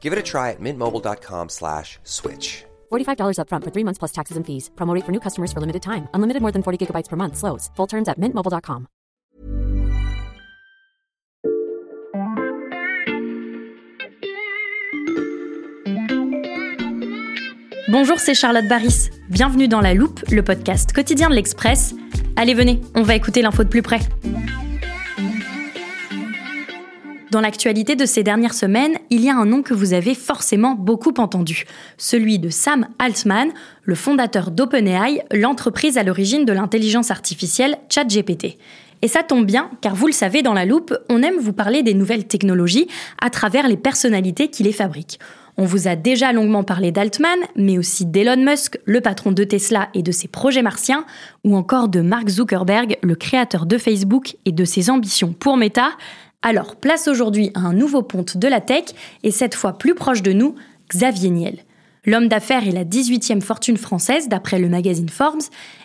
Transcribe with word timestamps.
Give 0.00 0.14
it 0.14 0.18
a 0.18 0.22
try 0.22 0.50
at 0.50 0.60
mintmobile.com 0.60 1.50
slash 1.50 1.98
switch. 2.04 2.64
$45 2.90 3.36
upfront 3.38 3.64
for 3.64 3.70
three 3.70 3.84
months 3.84 3.98
plus 3.98 4.12
taxes 4.12 4.36
and 4.38 4.46
fees. 4.46 4.70
Promo 4.76 4.94
rate 4.94 5.04
for 5.04 5.12
new 5.12 5.20
customers 5.20 5.52
for 5.52 5.60
limited 5.60 5.82
time. 5.82 6.08
Unlimited 6.14 6.40
more 6.40 6.52
than 6.52 6.62
40 6.62 6.78
gigabytes 6.86 7.08
per 7.08 7.16
month. 7.16 7.36
Slows. 7.36 7.70
Full 7.76 7.86
terms 7.86 8.08
at 8.08 8.18
mintmobile.com. 8.18 8.86
Bonjour, 17.90 18.20
c'est 18.20 18.34
Charlotte 18.34 18.68
Baris. 18.68 19.10
Bienvenue 19.30 19.66
dans 19.66 19.80
La 19.80 19.94
Loupe, 19.94 20.20
le 20.30 20.44
podcast 20.44 20.92
quotidien 20.92 21.28
de 21.28 21.34
l'Express. 21.34 21.92
Allez, 22.36 22.54
venez, 22.54 22.80
on 22.94 23.02
va 23.02 23.16
écouter 23.16 23.42
l'info 23.42 23.64
de 23.64 23.68
plus 23.68 23.82
près. 23.82 23.98
Dans 27.30 27.40
l'actualité 27.40 27.94
de 27.94 28.06
ces 28.06 28.24
dernières 28.24 28.54
semaines, 28.54 28.98
il 29.08 29.22
y 29.22 29.30
a 29.30 29.36
un 29.36 29.46
nom 29.46 29.62
que 29.62 29.72
vous 29.72 29.92
avez 29.92 30.16
forcément 30.16 30.74
beaucoup 30.74 31.14
entendu, 31.18 31.64
celui 31.96 32.40
de 32.40 32.48
Sam 32.48 32.88
Altman, 32.98 33.50
le 33.84 33.94
fondateur 33.94 34.50
d'OpenAI, 34.50 35.22
l'entreprise 35.30 35.96
à 35.96 36.02
l'origine 36.02 36.44
de 36.44 36.52
l'intelligence 36.52 37.12
artificielle 37.12 37.78
ChatGPT. 37.88 38.58
Et 39.02 39.08
ça 39.08 39.22
tombe 39.22 39.46
bien, 39.46 39.70
car 39.80 39.94
vous 39.94 40.08
le 40.08 40.12
savez, 40.12 40.42
dans 40.42 40.54
la 40.54 40.66
loupe, 40.66 40.92
on 41.08 41.22
aime 41.22 41.38
vous 41.38 41.52
parler 41.52 41.84
des 41.84 41.94
nouvelles 41.94 42.26
technologies 42.26 42.88
à 43.22 43.30
travers 43.30 43.68
les 43.68 43.76
personnalités 43.76 44.48
qui 44.48 44.64
les 44.64 44.72
fabriquent. 44.72 45.20
On 45.56 45.64
vous 45.64 45.86
a 45.86 45.94
déjà 45.94 46.32
longuement 46.32 46.64
parlé 46.64 46.90
d'Altman, 46.90 47.38
mais 47.54 47.78
aussi 47.78 48.06
d'Elon 48.06 48.42
Musk, 48.44 48.78
le 48.86 49.00
patron 49.00 49.30
de 49.30 49.44
Tesla 49.44 49.88
et 49.94 50.02
de 50.02 50.10
ses 50.10 50.26
projets 50.26 50.62
martiens, 50.62 51.04
ou 51.44 51.56
encore 51.56 51.88
de 51.88 52.00
Mark 52.00 52.28
Zuckerberg, 52.28 52.98
le 53.02 53.14
créateur 53.14 53.66
de 53.66 53.78
Facebook 53.78 54.36
et 54.46 54.52
de 54.52 54.64
ses 54.64 54.90
ambitions 54.90 55.32
pour 55.32 55.56
Meta. 55.56 55.90
Alors, 56.42 56.76
place 56.76 57.06
aujourd'hui 57.06 57.50
à 57.54 57.60
un 57.60 57.74
nouveau 57.74 58.02
ponte 58.02 58.38
de 58.38 58.48
la 58.48 58.62
tech, 58.62 58.84
et 59.22 59.30
cette 59.30 59.54
fois 59.54 59.76
plus 59.76 59.94
proche 59.94 60.22
de 60.22 60.32
nous, 60.32 60.54
Xavier 60.88 61.28
Niel. 61.28 61.58
L'homme 62.06 62.28
d'affaires 62.28 62.66
est 62.66 62.72
la 62.72 62.84
18e 62.84 63.42
fortune 63.42 63.76
française 63.76 64.28
d'après 64.28 64.58
le 64.58 64.70
magazine 64.70 65.10
Forbes, 65.10 65.42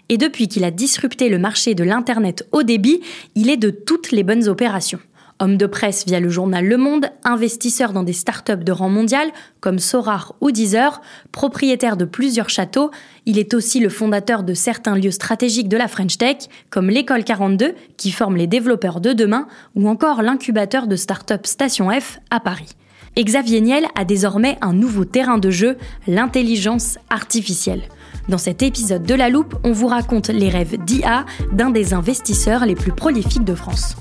et 0.07 0.17
depuis 0.17 0.47
qu'il 0.47 0.63
a 0.63 0.71
disrupté 0.71 1.27
le 1.27 1.39
marché 1.39 1.75
de 1.75 1.83
l'Internet 1.83 2.47
au 2.53 2.63
débit, 2.63 3.01
il 3.35 3.49
est 3.49 3.57
de 3.57 3.69
toutes 3.69 4.11
les 4.11 4.23
bonnes 4.23 4.47
opérations. 4.47 4.99
Homme 5.39 5.57
de 5.57 5.65
presse 5.65 6.05
via 6.05 6.21
le 6.21 6.29
journal 6.29 6.65
Le 6.65 6.77
Monde, 6.77 7.07
investisseur 7.25 7.91
dans 7.91 8.03
des 8.03 8.13
startups 8.13 8.63
de 8.63 8.71
rang 8.71 8.87
mondial 8.87 9.29
comme 9.59 9.79
Sorar 9.79 10.33
ou 10.39 10.51
Deezer, 10.51 11.01
propriétaire 11.33 11.97
de 11.97 12.05
plusieurs 12.05 12.49
châteaux, 12.49 12.89
il 13.25 13.37
est 13.37 13.53
aussi 13.53 13.81
le 13.81 13.89
fondateur 13.89 14.43
de 14.43 14.53
certains 14.53 14.95
lieux 14.95 15.11
stratégiques 15.11 15.67
de 15.67 15.75
la 15.75 15.89
French 15.89 16.17
Tech, 16.17 16.37
comme 16.69 16.89
l'école 16.89 17.25
42 17.25 17.75
qui 17.97 18.11
forme 18.11 18.37
les 18.37 18.47
développeurs 18.47 19.01
de 19.01 19.11
demain, 19.11 19.47
ou 19.75 19.89
encore 19.89 20.21
l'incubateur 20.21 20.87
de 20.87 20.95
start-up 20.95 21.45
Station 21.45 21.89
F 21.91 22.19
à 22.29 22.39
Paris. 22.39 22.69
Et 23.17 23.23
Xavier 23.25 23.59
Niel 23.59 23.87
a 23.95 24.05
désormais 24.05 24.57
un 24.61 24.71
nouveau 24.71 25.03
terrain 25.03 25.37
de 25.37 25.51
jeu, 25.51 25.77
l'intelligence 26.07 26.97
artificielle. 27.09 27.83
Dans 28.29 28.37
cet 28.37 28.63
épisode 28.63 29.03
de 29.03 29.13
La 29.13 29.29
Loupe, 29.29 29.55
on 29.65 29.73
vous 29.73 29.87
raconte 29.87 30.29
les 30.29 30.49
rêves 30.49 30.77
d'IA 30.85 31.25
d'un 31.51 31.71
des 31.71 31.93
investisseurs 31.93 32.65
les 32.65 32.75
plus 32.75 32.93
prolifiques 32.93 33.43
de 33.43 33.55
France. 33.55 33.97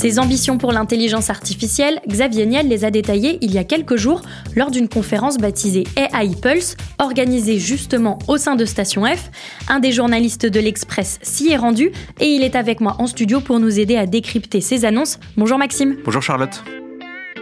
Ses 0.00 0.18
ambitions 0.18 0.56
pour 0.56 0.72
l'intelligence 0.72 1.28
artificielle, 1.28 2.00
Xavier 2.08 2.46
Niel 2.46 2.68
les 2.68 2.86
a 2.86 2.90
détaillées 2.90 3.36
il 3.42 3.52
y 3.52 3.58
a 3.58 3.64
quelques 3.64 3.96
jours 3.96 4.22
lors 4.56 4.70
d'une 4.70 4.88
conférence 4.88 5.36
baptisée 5.36 5.84
AI 5.94 6.30
Pulse, 6.40 6.78
organisée 6.98 7.58
justement 7.58 8.18
au 8.26 8.38
sein 8.38 8.56
de 8.56 8.64
Station 8.64 9.04
F. 9.04 9.30
Un 9.68 9.78
des 9.78 9.92
journalistes 9.92 10.46
de 10.46 10.58
l'Express 10.58 11.18
s'y 11.20 11.50
est 11.50 11.58
rendu 11.58 11.92
et 12.18 12.28
il 12.28 12.42
est 12.42 12.56
avec 12.56 12.80
moi 12.80 12.96
en 12.98 13.06
studio 13.06 13.40
pour 13.40 13.60
nous 13.60 13.78
aider 13.78 13.96
à 13.96 14.06
décrypter 14.06 14.62
ces 14.62 14.86
annonces. 14.86 15.18
Bonjour 15.36 15.58
Maxime. 15.58 15.98
Bonjour 16.02 16.22
Charlotte. 16.22 16.62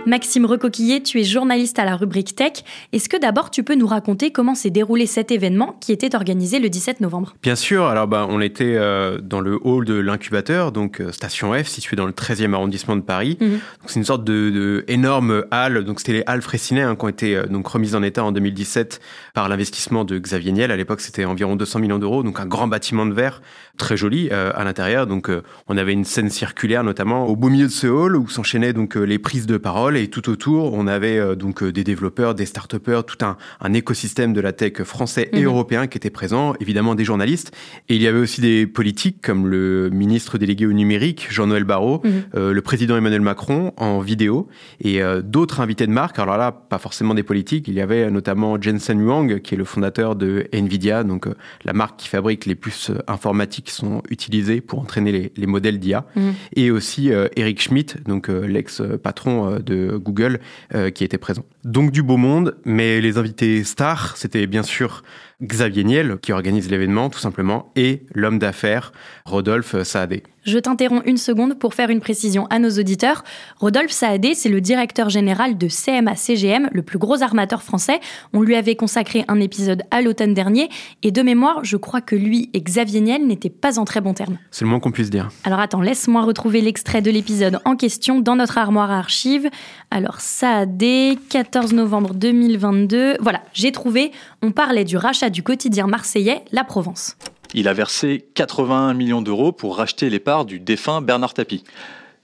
Maxime 0.08 0.46
Recoquillé, 0.46 1.02
tu 1.02 1.20
es 1.20 1.24
journaliste 1.24 1.78
à 1.78 1.84
la 1.84 1.94
rubrique 1.94 2.34
Tech. 2.34 2.64
Est-ce 2.94 3.10
que 3.10 3.20
d'abord 3.20 3.50
tu 3.50 3.62
peux 3.62 3.74
nous 3.74 3.86
raconter 3.86 4.30
comment 4.30 4.54
s'est 4.54 4.70
déroulé 4.70 5.04
cet 5.04 5.30
événement 5.30 5.76
qui 5.82 5.92
était 5.92 6.16
organisé 6.16 6.60
le 6.60 6.70
17 6.70 7.02
novembre? 7.02 7.34
Bien 7.42 7.54
sûr, 7.54 7.84
alors 7.84 8.08
bah, 8.08 8.26
on 8.30 8.40
était 8.40 8.74
euh, 8.76 9.20
dans 9.20 9.40
le 9.40 9.58
hall 9.62 9.84
de 9.84 9.92
l'incubateur, 9.92 10.72
donc 10.72 11.02
euh, 11.02 11.12
Station 11.12 11.52
F, 11.52 11.66
situé 11.66 11.94
dans 11.94 12.06
le 12.06 12.12
13e 12.12 12.54
arrondissement 12.54 12.96
de 12.96 13.02
Paris. 13.02 13.36
Mhm. 13.38 13.58
C'est 13.84 13.96
une 13.96 14.04
sorte 14.04 14.24
de, 14.24 14.48
de, 14.48 14.84
énorme 14.88 15.44
halle, 15.50 15.84
donc 15.84 16.00
c'était 16.00 16.14
les 16.14 16.22
halles 16.26 16.40
Fraissinet 16.40 16.80
hein, 16.80 16.96
qui 16.96 17.04
ont 17.04 17.08
été 17.08 17.36
euh, 17.36 17.44
donc 17.44 17.68
remises 17.68 17.94
en 17.94 18.02
état 18.02 18.24
en 18.24 18.32
2017 18.32 19.00
par 19.34 19.50
l'investissement 19.50 20.06
de 20.06 20.18
Xavier 20.18 20.52
Niel. 20.52 20.70
À 20.70 20.76
l'époque, 20.76 21.02
c'était 21.02 21.26
environ 21.26 21.54
200 21.54 21.80
millions 21.80 21.98
d'euros, 21.98 22.22
donc 22.22 22.40
un 22.40 22.46
grand 22.46 22.66
bâtiment 22.66 23.04
de 23.04 23.12
verre 23.12 23.42
très 23.76 23.98
joli 23.98 24.30
euh, 24.32 24.52
à 24.54 24.64
l'intérieur. 24.64 25.06
Donc 25.06 25.30
on 25.66 25.76
avait 25.76 25.92
une 25.92 26.06
scène 26.06 26.30
circulaire 26.30 26.82
notamment 26.82 27.26
au 27.26 27.36
beau 27.36 27.50
milieu 27.50 27.66
de 27.66 27.72
ce 27.72 27.86
hall 27.86 28.16
où 28.16 28.26
s'enchaînaient 28.26 28.72
donc 28.72 28.94
les 28.94 29.18
prises 29.18 29.46
de 29.46 29.58
parole 29.58 29.97
et 29.98 30.08
tout 30.08 30.28
autour, 30.30 30.72
on 30.74 30.86
avait 30.86 31.18
euh, 31.18 31.34
donc 31.34 31.62
euh, 31.62 31.72
des 31.72 31.84
développeurs, 31.84 32.34
des 32.34 32.46
start 32.46 32.68
tout 32.78 33.24
un, 33.24 33.36
un, 33.60 33.72
écosystème 33.72 34.32
de 34.32 34.40
la 34.40 34.52
tech 34.52 34.82
français 34.82 35.28
et 35.32 35.40
mhm. 35.40 35.46
européen 35.46 35.86
qui 35.86 35.96
était 35.96 36.10
présent, 36.10 36.54
évidemment 36.60 36.94
des 36.94 37.04
journalistes. 37.04 37.52
Et 37.88 37.96
il 37.96 38.02
y 38.02 38.06
avait 38.06 38.18
aussi 38.18 38.40
des 38.40 38.66
politiques 38.66 39.20
comme 39.22 39.46
le 39.46 39.90
ministre 39.90 40.38
délégué 40.38 40.66
au 40.66 40.72
numérique, 40.72 41.28
Jean-Noël 41.30 41.64
Barrot, 41.64 42.00
mhm. 42.04 42.12
euh, 42.34 42.52
le 42.52 42.62
président 42.62 42.96
Emmanuel 42.96 43.20
Macron 43.20 43.72
en 43.76 44.00
vidéo 44.00 44.48
et 44.80 45.00
d'autres 45.22 45.60
invités 45.60 45.86
de 45.86 45.92
marque. 45.92 46.18
Alors 46.18 46.36
là, 46.36 46.52
pas 46.52 46.78
forcément 46.78 47.14
des 47.14 47.22
politiques. 47.22 47.68
Il 47.68 47.74
y 47.74 47.80
avait 47.80 48.10
notamment 48.10 48.60
Jensen 48.60 49.00
Huang, 49.00 49.40
qui 49.40 49.54
est 49.54 49.58
le 49.58 49.64
fondateur 49.64 50.16
de 50.16 50.46
Nvidia, 50.52 51.04
donc 51.04 51.26
la 51.64 51.72
marque 51.72 52.00
qui 52.00 52.08
fabrique 52.08 52.46
les 52.46 52.54
puces 52.54 52.90
informatiques 53.06 53.66
qui 53.66 53.74
sont 53.74 54.02
utilisées 54.10 54.60
pour 54.60 54.80
entraîner 54.80 55.12
les, 55.12 55.32
les 55.36 55.46
modèles 55.46 55.78
d'IA. 55.78 56.06
Mhm. 56.16 56.34
Et 56.54 56.70
aussi 56.70 57.10
Eric 57.36 57.60
Schmidt, 57.60 57.96
donc 58.06 58.28
l'ex-patron 58.28 59.58
de 59.64 59.87
Google 59.96 60.40
euh, 60.74 60.90
qui 60.90 61.04
était 61.04 61.18
présent. 61.18 61.44
Donc 61.68 61.90
du 61.90 62.02
beau 62.02 62.16
monde, 62.16 62.56
mais 62.64 62.98
les 63.02 63.18
invités 63.18 63.62
stars, 63.62 64.16
c'était 64.16 64.46
bien 64.46 64.62
sûr 64.62 65.02
Xavier 65.42 65.84
Niel 65.84 66.16
qui 66.22 66.32
organise 66.32 66.70
l'événement 66.70 67.10
tout 67.10 67.18
simplement 67.18 67.70
et 67.76 68.06
l'homme 68.14 68.38
d'affaires 68.38 68.90
Rodolphe 69.26 69.82
Saadé. 69.82 70.22
Je 70.44 70.58
t'interromps 70.58 71.02
une 71.04 71.18
seconde 71.18 71.58
pour 71.58 71.74
faire 71.74 71.90
une 71.90 72.00
précision 72.00 72.46
à 72.46 72.58
nos 72.58 72.70
auditeurs. 72.70 73.22
Rodolphe 73.58 73.90
Saadé, 73.90 74.34
c'est 74.34 74.48
le 74.48 74.62
directeur 74.62 75.10
général 75.10 75.58
de 75.58 75.68
CMA-CGM, 75.68 76.70
le 76.72 76.82
plus 76.82 76.98
gros 76.98 77.22
armateur 77.22 77.62
français. 77.62 78.00
On 78.32 78.40
lui 78.40 78.54
avait 78.56 78.74
consacré 78.74 79.26
un 79.28 79.38
épisode 79.40 79.82
à 79.90 80.00
l'automne 80.00 80.32
dernier 80.32 80.70
et 81.02 81.10
de 81.10 81.20
mémoire, 81.20 81.64
je 81.64 81.76
crois 81.76 82.00
que 82.00 82.16
lui 82.16 82.48
et 82.54 82.62
Xavier 82.62 83.02
Niel 83.02 83.26
n'étaient 83.26 83.50
pas 83.50 83.78
en 83.78 83.84
très 83.84 84.00
bons 84.00 84.14
termes. 84.14 84.38
C'est 84.50 84.64
le 84.64 84.70
moins 84.70 84.80
qu'on 84.80 84.90
puisse 84.90 85.10
dire. 85.10 85.28
Alors 85.44 85.60
attends, 85.60 85.82
laisse-moi 85.82 86.22
retrouver 86.22 86.62
l'extrait 86.62 87.02
de 87.02 87.10
l'épisode 87.10 87.60
en 87.66 87.76
question 87.76 88.20
dans 88.20 88.36
notre 88.36 88.56
armoire 88.56 88.90
à 88.90 88.98
archives. 88.98 89.50
Alors 89.90 90.20
Saadé, 90.20 91.18
14 91.28 91.57
novembre 91.66 92.14
2022. 92.14 93.16
Voilà, 93.20 93.42
j'ai 93.52 93.72
trouvé. 93.72 94.12
On 94.42 94.52
parlait 94.52 94.84
du 94.84 94.96
rachat 94.96 95.30
du 95.30 95.42
quotidien 95.42 95.86
marseillais 95.86 96.42
La 96.52 96.64
Provence. 96.64 97.16
Il 97.54 97.68
a 97.68 97.72
versé 97.72 98.26
81 98.34 98.94
millions 98.94 99.22
d'euros 99.22 99.52
pour 99.52 99.76
racheter 99.76 100.10
les 100.10 100.18
parts 100.18 100.44
du 100.44 100.60
défunt 100.60 101.00
Bernard 101.00 101.34
Tapie. 101.34 101.64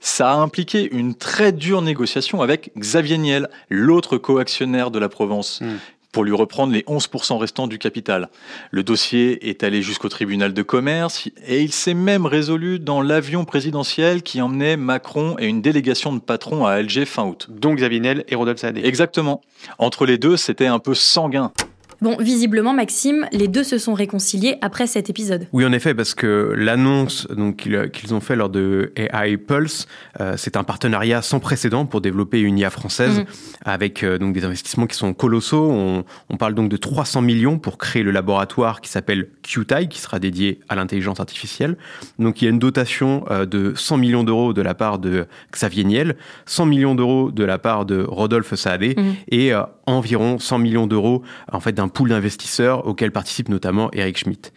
Ça 0.00 0.32
a 0.32 0.36
impliqué 0.36 0.88
une 0.92 1.14
très 1.14 1.50
dure 1.50 1.81
négociation 1.81 2.42
avec 2.42 2.70
Xavier 2.78 3.16
Niel, 3.19 3.48
l'autre 3.70 4.19
coactionnaire 4.19 4.90
de 4.90 4.98
la 4.98 5.08
Provence, 5.08 5.60
Mm. 5.62 5.66
Pour 6.14 6.25
lui 6.25 6.32
reprendre 6.32 6.72
les 6.72 6.82
11% 6.82 7.38
restants 7.38 7.66
du 7.66 7.78
capital. 7.78 8.28
Le 8.70 8.84
dossier 8.84 9.50
est 9.50 9.64
allé 9.64 9.82
jusqu'au 9.82 10.08
tribunal 10.08 10.55
de 10.55 10.62
commerce 10.62 11.28
et 11.46 11.61
il 11.61 11.72
s'est 11.72 11.93
même 11.93 12.25
résolu 12.25 12.78
dans 12.78 13.02
l'avion 13.02 13.44
présidentiel 13.44 14.22
qui 14.22 14.40
emmenait 14.40 14.76
Macron 14.76 15.34
et 15.40 15.46
une 15.46 15.61
délégation 15.61 16.12
de 16.12 16.20
patrons 16.20 16.66
à 16.66 16.72
Alger 16.75 17.05
fin 17.05 17.25
août. 17.25 17.49
Donc 17.50 17.78
Xavier 17.78 17.99
Niel 17.99 18.25
et 18.28 18.37
Rodolphe 18.37 18.61
Saadé. 18.61 18.82
Exactement. 18.84 19.40
Entre 19.78 20.06
les 20.06 20.16
deux, 20.16 20.37
c'était 20.37 20.66
un 20.66 20.78
peu 20.78 20.94
sanguin. 20.94 21.52
Bon, 22.04 22.18
visiblement, 22.20 22.74
Maxime, 22.74 23.24
les 23.32 23.48
deux 23.48 23.64
se 23.64 23.78
sont 23.78 23.94
réconciliés 23.94 24.56
après 24.60 24.86
cet 24.86 25.08
épisode. 25.08 25.46
Oui, 25.54 25.64
en 25.64 25.72
effet, 25.72 25.94
parce 25.94 26.14
que 26.14 26.52
l'annonce 26.54 27.26
qu'ils 27.56 28.12
ont 28.14 28.20
fait 28.20 28.36
lors 28.36 28.50
de 28.50 28.92
AI 28.96 29.38
Pulse, 29.38 29.86
euh, 30.20 30.34
c'est 30.36 30.58
un 30.58 30.64
partenariat 30.64 31.22
sans 31.22 31.40
précédent 31.40 31.86
pour 31.86 32.02
développer 32.02 32.40
une 32.40 32.58
IA 32.58 32.68
française 32.68 33.20
Mhm. 33.20 33.24
avec 33.64 34.02
euh, 34.02 34.18
donc 34.18 34.34
des 34.34 34.44
investissements 34.44 34.86
qui 34.86 34.96
sont 34.98 35.14
colossaux. 35.14 35.70
On, 35.70 36.04
on 36.28 36.36
parle 36.36 36.52
donc 36.52 36.68
de 36.68 36.76
300 36.76 37.22
millions 37.22 37.58
pour 37.58 37.78
créer 37.78 38.02
le 38.02 38.10
laboratoire 38.10 38.82
qui 38.82 38.90
s'appelle 38.90 39.30
QTI, 39.42 39.88
qui 39.88 39.98
sera 39.98 40.18
dédié 40.18 40.60
à 40.68 40.74
l'intelligence 40.74 41.20
artificielle. 41.20 41.78
Donc 42.18 42.42
il 42.42 42.44
y 42.44 42.48
a 42.48 42.50
une 42.50 42.58
dotation 42.58 43.24
euh, 43.30 43.46
de 43.46 43.72
100 43.74 43.96
millions 43.96 44.24
d'euros 44.24 44.52
de 44.52 44.60
la 44.60 44.74
part 44.74 44.98
de 44.98 45.24
Xavier 45.54 45.84
Niel, 45.84 46.16
100 46.44 46.66
millions 46.66 46.94
d'euros 46.94 47.30
de 47.30 47.44
la 47.44 47.56
part 47.56 47.86
de 47.86 48.02
Rodolphe 48.06 48.54
Saadé 48.56 48.94
Mhm. 48.98 49.14
et 49.30 49.52
environ 49.86 50.38
100 50.38 50.58
millions 50.58 50.86
d'euros 50.86 51.22
en 51.52 51.60
fait 51.60 51.72
d'un 51.72 51.88
pool 51.88 52.10
d'investisseurs 52.10 52.86
auquel 52.86 53.12
participe 53.12 53.48
notamment 53.48 53.90
Eric 53.92 54.19
Schmidt. 54.19 54.52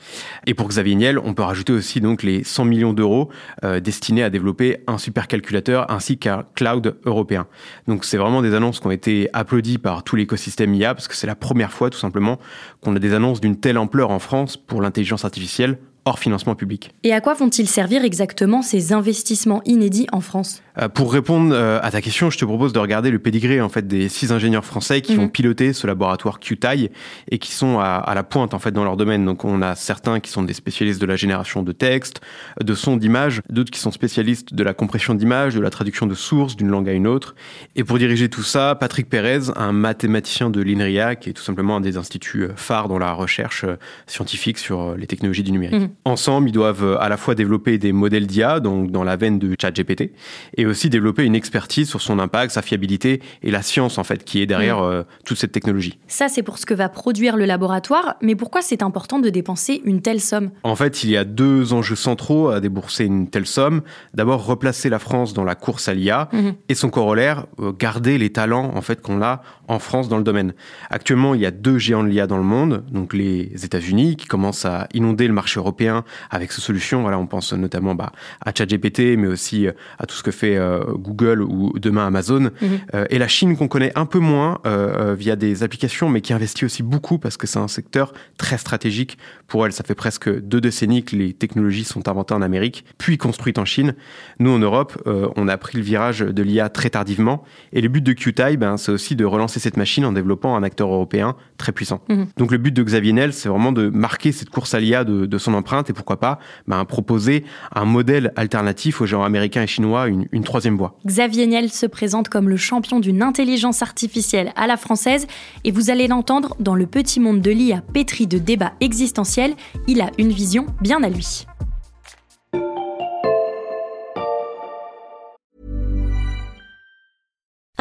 Et 0.46 0.54
pour 0.54 0.68
Xavier 0.68 0.96
Niel, 0.96 1.20
on 1.20 1.34
peut 1.34 1.44
rajouter 1.44 1.74
aussi 1.74 2.02
donc 2.02 2.24
les 2.24 2.44
100 2.44 2.66
millions 2.66 2.94
d'euros 2.94 3.30
euh, 3.64 3.80
destinés 3.80 4.24
à 4.24 4.30
développer 4.30 4.84
un 4.88 4.98
supercalculateur 4.98 5.90
ainsi 5.92 6.18
qu'un 6.18 6.46
cloud 6.56 6.98
européen. 7.06 7.48
Donc 7.88 8.06
c'est 8.06 8.18
vraiment 8.18 8.42
des 8.42 8.54
annonces 8.54 8.80
qui 8.80 8.88
ont 8.88 8.92
été 8.92 9.30
applaudies 9.34 9.78
par 9.78 10.04
tout 10.04 10.16
l'écosystème 10.16 10.74
IA 10.74 10.94
parce 10.94 11.08
que 11.08 11.16
c'est 11.16 11.28
la 11.28 11.36
première 11.36 11.72
fois 11.72 11.90
tout 11.90 12.00
simplement 12.00 12.40
qu'on 12.82 12.96
a 12.96 13.00
des 13.00 13.14
annonces 13.14 13.42
d'une 13.42 13.60
telle 13.60 13.78
ampleur 13.78 14.12
en 14.12 14.20
France 14.20 14.58
pour 14.58 14.82
l'intelligence 14.82 15.26
artificielle 15.26 15.78
hors 16.08 16.20
financement 16.20 16.56
public. 16.56 16.92
Et 17.04 17.12
à 17.14 17.20
quoi 17.22 17.34
vont-ils 17.34 17.68
servir 17.68 18.04
exactement 18.06 18.62
ces 18.62 18.94
investissements 18.94 19.62
inédits 19.66 20.08
en 20.14 20.22
France? 20.22 20.64
Euh, 20.82 20.88
Pour 20.88 21.12
répondre 21.12 21.54
euh, 21.54 21.80
à 21.84 21.92
ta 21.92 22.02
question, 22.02 22.30
je 22.30 22.38
te 22.38 22.46
propose 22.46 22.72
de 22.72 22.80
regarder 22.80 23.12
le 23.12 23.20
pédigré 23.20 23.60
en 23.62 23.68
fait 23.70 23.86
des 23.88 24.08
six 24.10 24.32
ingénieurs 24.32 24.64
français 24.66 25.02
qui 25.02 25.14
Mhm. 25.16 25.20
ont 25.24 25.28
piloté 25.28 25.74
ce 25.74 25.86
laboratoire 25.86 26.40
QTI 26.40 26.90
et 27.30 27.38
qui 27.40 27.52
sont 27.52 27.80
à, 27.80 27.96
à 27.96 28.16
la 28.16 28.24
pointe 28.24 28.54
en 28.54 28.60
fait 28.60 28.72
dans 28.72 28.84
leur 28.86 28.96
domaine. 28.96 29.26
Donc 29.26 29.44
on 29.44 29.62
a 29.62 29.76
certains 29.76 30.20
qui 30.22 30.32
sont 30.32 30.44
des 30.44 30.54
spécialistes 30.54 31.02
de 31.02 31.06
la 31.06 31.16
génération 31.18 31.62
de 31.62 31.72
textes, 31.74 32.22
de 32.64 32.74
sons, 32.74 32.96
d'images, 32.96 33.42
d'autres 33.50 33.72
qui 33.72 33.80
sont 33.80 33.92
spécialistes 33.92 34.54
de 34.54 34.64
la 34.64 34.74
compression 34.74 35.14
d'images, 35.14 35.56
de 35.56 35.60
la 35.62 35.70
traduction 35.70 36.06
de 36.08 36.16
sources 36.16 36.56
d'une 36.56 36.70
langue 36.70 36.88
à 36.88 36.94
une 36.94 37.08
autre. 37.08 37.36
Et 37.76 37.84
pour 37.84 37.98
diriger 37.98 38.30
tout 38.30 38.44
ça, 38.44 38.76
Patrick 38.76 39.10
Pérez, 39.10 39.50
un 39.58 39.74
mathématicien 39.74 40.50
de 40.50 40.62
l'INRIA, 40.62 41.16
qui 41.16 41.30
est 41.32 41.34
tout 41.34 41.44
simplement 41.44 41.76
un 41.76 41.82
des 41.82 41.98
instituts 41.98 42.44
euh, 42.44 42.54
phares 42.56 42.88
dans 42.88 42.98
la 43.00 43.12
recherche 43.14 43.66
scientifique 44.06 44.58
sur 44.58 44.96
les 44.96 45.08
technologies 45.08 45.44
du 45.44 45.52
numérique. 45.52 45.82
Mhm. 45.82 45.90
Ensemble, 46.06 46.50
ils 46.50 46.54
doivent 46.54 46.84
euh, 46.86 46.98
à 47.02 47.10
la 47.10 47.18
fois 47.18 47.36
développer 47.36 47.78
des 47.78 47.92
modèles 47.92 48.28
d'IA, 48.28 48.60
donc 48.62 48.92
dans 48.92 49.04
la 49.04 49.18
veine 49.18 49.40
de 49.40 49.56
ChatGPT, 49.60 50.12
et 50.56 50.66
aussi 50.66 50.90
développer 50.90 51.24
une 51.26 51.36
expertise 51.36 51.90
sur 51.90 52.02
son 52.02 52.18
impact, 52.20 52.52
sa 52.54 52.62
fiabilité 52.62 53.22
et 53.44 53.52
la 53.52 53.62
science 53.62 53.98
en 53.98 54.04
fait 54.06 54.24
qui 54.24 54.42
est 54.42 54.46
derrière 54.46 54.80
euh, 54.80 55.04
toute 55.26 55.38
cette 55.38 55.52
technologie. 55.52 56.00
Ça, 56.08 56.30
c'est 56.30 56.44
pour 56.44 56.58
ce 56.60 56.66
que 56.66 56.74
va 56.74 56.88
produire 56.88 57.36
le 57.36 57.44
laboratoire, 57.46 58.16
mais 58.22 58.36
pourquoi 58.36 58.62
c'est 58.62 58.82
important 58.84 59.20
de 59.20 59.30
dépenser 59.30 59.82
une 59.84 60.02
telle 60.02 60.22
somme? 60.22 60.52
En 60.64 60.76
fait, 60.76 61.04
il 61.04 61.10
y 61.10 61.18
a 61.18 61.26
deux 61.26 61.74
enjeux 61.74 61.96
centraux 61.96 62.50
à 62.50 62.62
débourser 62.62 63.04
une 63.06 63.30
telle 63.30 63.46
somme. 63.46 63.82
D'abord, 64.14 64.46
replacer 64.46 64.90
la 64.90 65.00
France 65.00 65.34
dans 65.34 65.44
la 65.44 65.56
course 65.56 65.90
à 65.90 65.94
l'IA 65.94 66.30
Mhm. 66.32 66.54
et 66.70 66.76
son 66.76 66.90
corollaire, 66.90 67.46
euh, 67.60 67.72
garder 67.78 68.18
les 68.18 68.30
talents 68.32 68.72
en 68.76 68.82
fait 68.82 69.02
qu'on 69.02 69.22
a 69.22 69.42
en 69.68 69.80
France 69.80 70.08
dans 70.10 70.18
le 70.18 70.24
domaine. 70.24 70.54
Actuellement, 70.90 71.36
il 71.36 71.42
y 71.42 71.46
a 71.46 71.52
deux 71.52 71.78
géants 71.78 72.04
de 72.04 72.08
l'IA 72.10 72.28
dans 72.28 72.38
le 72.38 72.44
monde, 72.44 72.84
donc 72.92 73.14
les 73.14 73.52
États-Unis 73.66 74.16
qui 74.16 74.26
commencent 74.28 74.66
à 74.66 74.88
inonder 74.94 75.28
le 75.28 75.34
marché 75.34 75.60
européen 75.60 75.87
avec 76.30 76.52
ces 76.52 76.62
solutions. 76.62 77.02
Voilà, 77.02 77.20
on 77.20 77.28
pense 77.28 77.54
notamment 77.54 77.96
bah, 77.96 78.12
à 78.46 78.52
ChatGPT, 78.54 79.18
mais 79.18 79.28
aussi 79.28 79.68
euh, 79.68 79.72
à 80.00 80.06
tout 80.06 80.16
ce 80.16 80.24
que 80.24 80.32
fait 80.32 80.58
euh, 80.58 80.84
Google 80.94 81.42
ou 81.42 81.74
demain 81.80 82.08
Amazon. 82.08 82.52
Mhm. 82.62 82.80
Euh, 82.94 83.06
et 83.10 83.18
la 83.18 83.28
Chine 83.28 83.58
qu'on 83.58 83.68
connaît 83.68 83.92
un 83.96 84.06
peu 84.06 84.20
moins 84.20 84.60
euh, 84.66 85.16
via 85.18 85.36
des 85.36 85.64
applications, 85.64 86.10
mais 86.10 86.22
qui 86.22 86.34
investit 86.34 86.66
aussi 86.66 86.84
beaucoup 86.84 87.18
parce 87.18 87.38
que 87.38 87.48
c'est 87.48 87.60
un 87.60 87.68
secteur 87.68 88.14
très 88.38 88.58
stratégique 88.58 89.18
pour 89.48 89.66
elle. 89.66 89.74
Ça 89.74 89.84
fait 89.84 89.96
presque 89.96 90.30
deux 90.30 90.62
décennies 90.62 91.04
que 91.04 91.16
les 91.16 91.34
technologies 91.34 91.84
sont 91.84 92.08
inventées 92.08 92.34
en 92.34 92.42
Amérique, 92.42 92.86
puis 92.98 93.18
construites 93.18 93.58
en 93.58 93.66
Chine. 93.66 93.96
Nous, 94.40 94.52
en 94.52 94.60
Europe, 94.60 95.02
on 95.06 95.48
a 95.48 95.58
pris 95.58 95.78
le 95.78 95.84
virage 95.84 96.20
de 96.20 96.44
l'IA 96.44 96.70
très 96.70 96.90
tardivement. 96.90 97.44
Et 97.74 97.82
le 97.82 97.88
but 97.88 98.04
de 98.04 98.14
QTI, 98.14 98.58
ben, 98.58 98.78
c'est 98.78 98.92
aussi 98.92 99.16
de 99.16 99.26
relancer 99.26 99.60
cette 99.60 99.78
machine 99.78 100.06
en 100.06 100.12
développant 100.12 100.56
un 100.56 100.64
acteur 100.64 100.92
européen 100.92 101.36
très 101.58 101.72
puissant. 101.72 102.02
Mhm. 102.10 102.28
Donc 102.38 102.52
le 102.52 102.58
but 102.58 102.74
de 102.74 102.84
Xavier 102.84 103.14
Niel, 103.14 103.34
c'est 103.34 103.50
vraiment 103.50 103.72
de 103.72 103.90
marquer 103.90 104.32
cette 104.32 104.50
course 104.50 104.74
à 104.74 104.80
l'IA 104.80 105.04
de, 105.04 105.26
de 105.26 105.38
son 105.38 105.54
et 105.88 105.94
pourquoi 105.94 106.20
pas 106.20 106.40
ben, 106.68 106.84
proposer 106.86 107.44
un 107.74 107.86
modèle 107.86 108.32
alternatif 108.36 109.02
aux 109.02 109.06
géants 109.06 109.24
américains 109.24 109.64
et 109.64 109.68
chinois, 109.68 110.08
une, 110.08 110.28
une 110.32 110.44
troisième 110.44 110.78
voie. 110.78 110.98
Xavier 111.06 111.48
Niel 111.48 111.70
se 111.70 111.86
présente 111.86 112.30
comme 112.30 112.50
le 112.50 112.58
champion 112.58 113.00
d'une 113.00 113.22
intelligence 113.22 113.82
artificielle 113.82 114.54
à 114.56 114.68
la 114.68 114.78
française 114.78 115.28
et 115.64 115.72
vous 115.72 115.90
allez 115.90 116.08
l'entendre 116.08 116.56
dans 116.60 116.76
le 116.76 116.86
petit 116.86 117.20
monde 117.20 117.42
de 117.42 117.52
l'IA 117.52 117.82
pétri 117.94 118.28
de 118.28 118.38
débats 118.38 118.74
existentiels, 118.82 119.54
il 119.88 120.02
a 120.02 120.12
une 120.18 120.32
vision 120.32 120.66
bien 120.82 121.04
à 121.04 121.10
lui. 121.10 121.46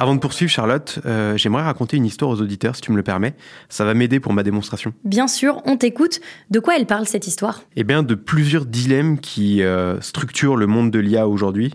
Avant 0.00 0.14
de 0.14 0.20
poursuivre, 0.20 0.50
Charlotte, 0.50 0.98
euh, 1.04 1.36
j'aimerais 1.36 1.62
raconter 1.62 1.98
une 1.98 2.06
histoire 2.06 2.30
aux 2.30 2.40
auditeurs, 2.40 2.74
si 2.74 2.80
tu 2.80 2.90
me 2.90 2.96
le 2.96 3.02
permets. 3.02 3.34
Ça 3.68 3.84
va 3.84 3.92
m'aider 3.92 4.18
pour 4.18 4.32
ma 4.32 4.42
démonstration. 4.42 4.94
Bien 5.04 5.28
sûr, 5.28 5.60
on 5.66 5.76
t'écoute. 5.76 6.20
De 6.48 6.58
quoi 6.58 6.78
elle 6.78 6.86
parle 6.86 7.06
cette 7.06 7.26
histoire? 7.26 7.60
Eh 7.76 7.84
bien, 7.84 8.02
de 8.02 8.14
plusieurs 8.14 8.64
dilemmes 8.64 9.20
qui 9.20 9.62
euh, 9.62 10.00
structurent 10.00 10.56
le 10.56 10.66
monde 10.66 10.90
de 10.90 10.98
l'IA 10.98 11.28
aujourd'hui. 11.28 11.74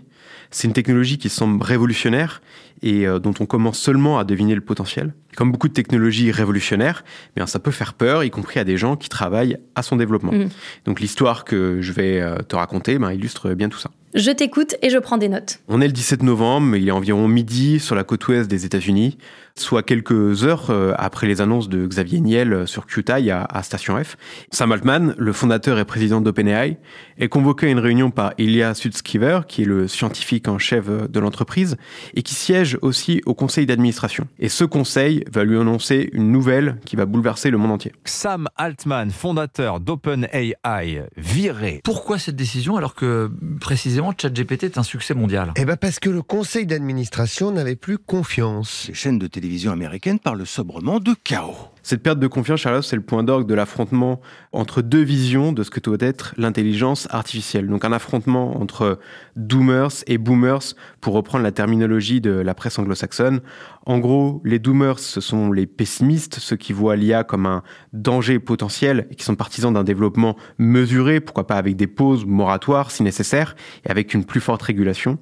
C'est 0.50 0.66
une 0.66 0.72
technologie 0.72 1.18
qui 1.18 1.28
semble 1.28 1.62
révolutionnaire 1.62 2.42
et 2.82 3.06
euh, 3.06 3.20
dont 3.20 3.34
on 3.38 3.46
commence 3.46 3.78
seulement 3.78 4.18
à 4.18 4.24
deviner 4.24 4.56
le 4.56 4.60
potentiel. 4.60 5.14
Comme 5.36 5.52
beaucoup 5.52 5.68
de 5.68 5.72
technologies 5.72 6.32
révolutionnaires, 6.32 7.04
eh 7.28 7.32
bien, 7.36 7.46
ça 7.46 7.60
peut 7.60 7.70
faire 7.70 7.94
peur, 7.94 8.24
y 8.24 8.30
compris 8.30 8.58
à 8.58 8.64
des 8.64 8.76
gens 8.76 8.96
qui 8.96 9.08
travaillent 9.08 9.56
à 9.76 9.82
son 9.82 9.94
développement. 9.94 10.32
Mhm. 10.32 10.48
Donc 10.84 10.98
l'histoire 10.98 11.44
que 11.44 11.80
je 11.80 11.92
vais 11.92 12.24
te 12.48 12.56
raconter 12.56 12.98
ben, 12.98 13.12
illustre 13.12 13.54
bien 13.54 13.68
tout 13.68 13.78
ça. 13.78 13.90
Je 14.16 14.30
t'écoute 14.30 14.76
et 14.80 14.88
je 14.88 14.96
prends 14.96 15.18
des 15.18 15.28
notes. 15.28 15.60
On 15.68 15.82
est 15.82 15.86
le 15.86 15.92
17 15.92 16.22
novembre, 16.22 16.74
il 16.74 16.88
est 16.88 16.90
environ 16.90 17.28
midi 17.28 17.78
sur 17.78 17.94
la 17.94 18.02
côte 18.02 18.26
ouest 18.28 18.48
des 18.48 18.64
États-Unis, 18.64 19.18
soit 19.56 19.82
quelques 19.82 20.42
heures 20.42 20.70
euh, 20.70 20.94
après 20.96 21.26
les 21.26 21.42
annonces 21.42 21.68
de 21.68 21.86
Xavier 21.86 22.20
Niel 22.20 22.54
euh, 22.54 22.66
sur 22.66 22.86
QTI 22.86 23.30
à, 23.30 23.44
à 23.44 23.62
Station 23.62 24.02
F. 24.02 24.16
Sam 24.50 24.72
Altman, 24.72 25.14
le 25.18 25.32
fondateur 25.34 25.78
et 25.78 25.84
président 25.84 26.22
d'OpenAI, 26.22 26.78
est 27.18 27.28
convoqué 27.28 27.66
à 27.66 27.68
une 27.68 27.78
réunion 27.78 28.10
par 28.10 28.32
Ilya 28.38 28.72
Sutskever, 28.72 29.40
qui 29.46 29.62
est 29.62 29.66
le 29.66 29.86
scientifique 29.86 30.48
en 30.48 30.56
chef 30.56 30.86
euh, 30.88 31.08
de 31.08 31.20
l'entreprise, 31.20 31.76
et 32.14 32.22
qui 32.22 32.34
siège 32.34 32.78
aussi 32.80 33.20
au 33.26 33.34
conseil 33.34 33.66
d'administration. 33.66 34.26
Et 34.38 34.48
ce 34.48 34.64
conseil 34.64 35.24
va 35.30 35.44
lui 35.44 35.58
annoncer 35.58 36.08
une 36.14 36.32
nouvelle 36.32 36.78
qui 36.86 36.96
va 36.96 37.04
bouleverser 37.04 37.50
le 37.50 37.58
monde 37.58 37.72
entier. 37.72 37.92
Sam 38.06 38.48
Altman, 38.56 39.10
fondateur 39.10 39.80
d'OpenAI, 39.80 41.02
viré. 41.18 41.82
Pourquoi 41.84 42.18
cette 42.18 42.36
décision 42.36 42.78
alors 42.78 42.94
que 42.94 43.30
précisément 43.60 44.05
ChatGPT 44.16 44.64
est 44.64 44.78
un 44.78 44.82
succès 44.82 45.14
mondial 45.14 45.52
Eh 45.56 45.64
ben 45.64 45.76
parce 45.76 45.98
que 45.98 46.10
le 46.10 46.22
conseil 46.22 46.66
d'administration 46.66 47.50
n'avait 47.50 47.76
plus 47.76 47.98
confiance. 47.98 48.86
Les 48.88 48.94
chaînes 48.94 49.18
de 49.18 49.26
télévision 49.26 49.72
américaines 49.72 50.18
parlent 50.18 50.46
sobrement 50.46 51.00
de 51.00 51.14
chaos. 51.24 51.56
Cette 51.82 52.02
perte 52.02 52.18
de 52.18 52.26
confiance, 52.26 52.58
Charlotte, 52.58 52.82
c'est 52.82 52.96
le 52.96 53.02
point 53.02 53.22
d'orgue 53.22 53.46
de 53.46 53.54
l'affrontement 53.54 54.20
entre 54.50 54.82
deux 54.82 55.02
visions 55.02 55.52
de 55.52 55.62
ce 55.62 55.70
que 55.70 55.78
doit 55.78 55.96
être 56.00 56.34
l'intelligence 56.36 57.06
artificielle. 57.10 57.68
Donc 57.68 57.84
un 57.84 57.92
affrontement 57.92 58.60
entre 58.60 58.98
doomers 59.36 60.02
et 60.08 60.18
boomers, 60.18 60.74
pour 61.00 61.14
reprendre 61.14 61.44
la 61.44 61.52
terminologie 61.52 62.20
de 62.20 62.32
la 62.32 62.54
presse 62.54 62.78
anglo-saxonne. 62.80 63.40
En 63.84 64.00
gros, 64.00 64.42
les 64.44 64.58
doomers, 64.58 64.98
ce 64.98 65.20
sont 65.20 65.52
les 65.52 65.66
pessimistes, 65.66 66.40
ceux 66.40 66.56
qui 66.56 66.72
voient 66.72 66.96
l'IA 66.96 67.22
comme 67.22 67.46
un 67.46 67.62
danger 67.92 68.40
potentiel 68.40 69.06
et 69.12 69.14
qui 69.14 69.24
sont 69.24 69.36
partisans 69.36 69.72
d'un 69.72 69.84
développement 69.84 70.34
mesuré, 70.58 71.20
pourquoi 71.20 71.46
pas 71.46 71.54
avec 71.54 71.76
des 71.76 71.86
pauses 71.86 72.24
moratoires 72.24 72.90
si 72.90 73.04
nécessaire, 73.04 73.54
et 73.84 73.90
avec 73.90 73.95
avec 73.96 74.12
une 74.12 74.24
plus 74.24 74.40
forte 74.40 74.62
régulation. 74.62 75.18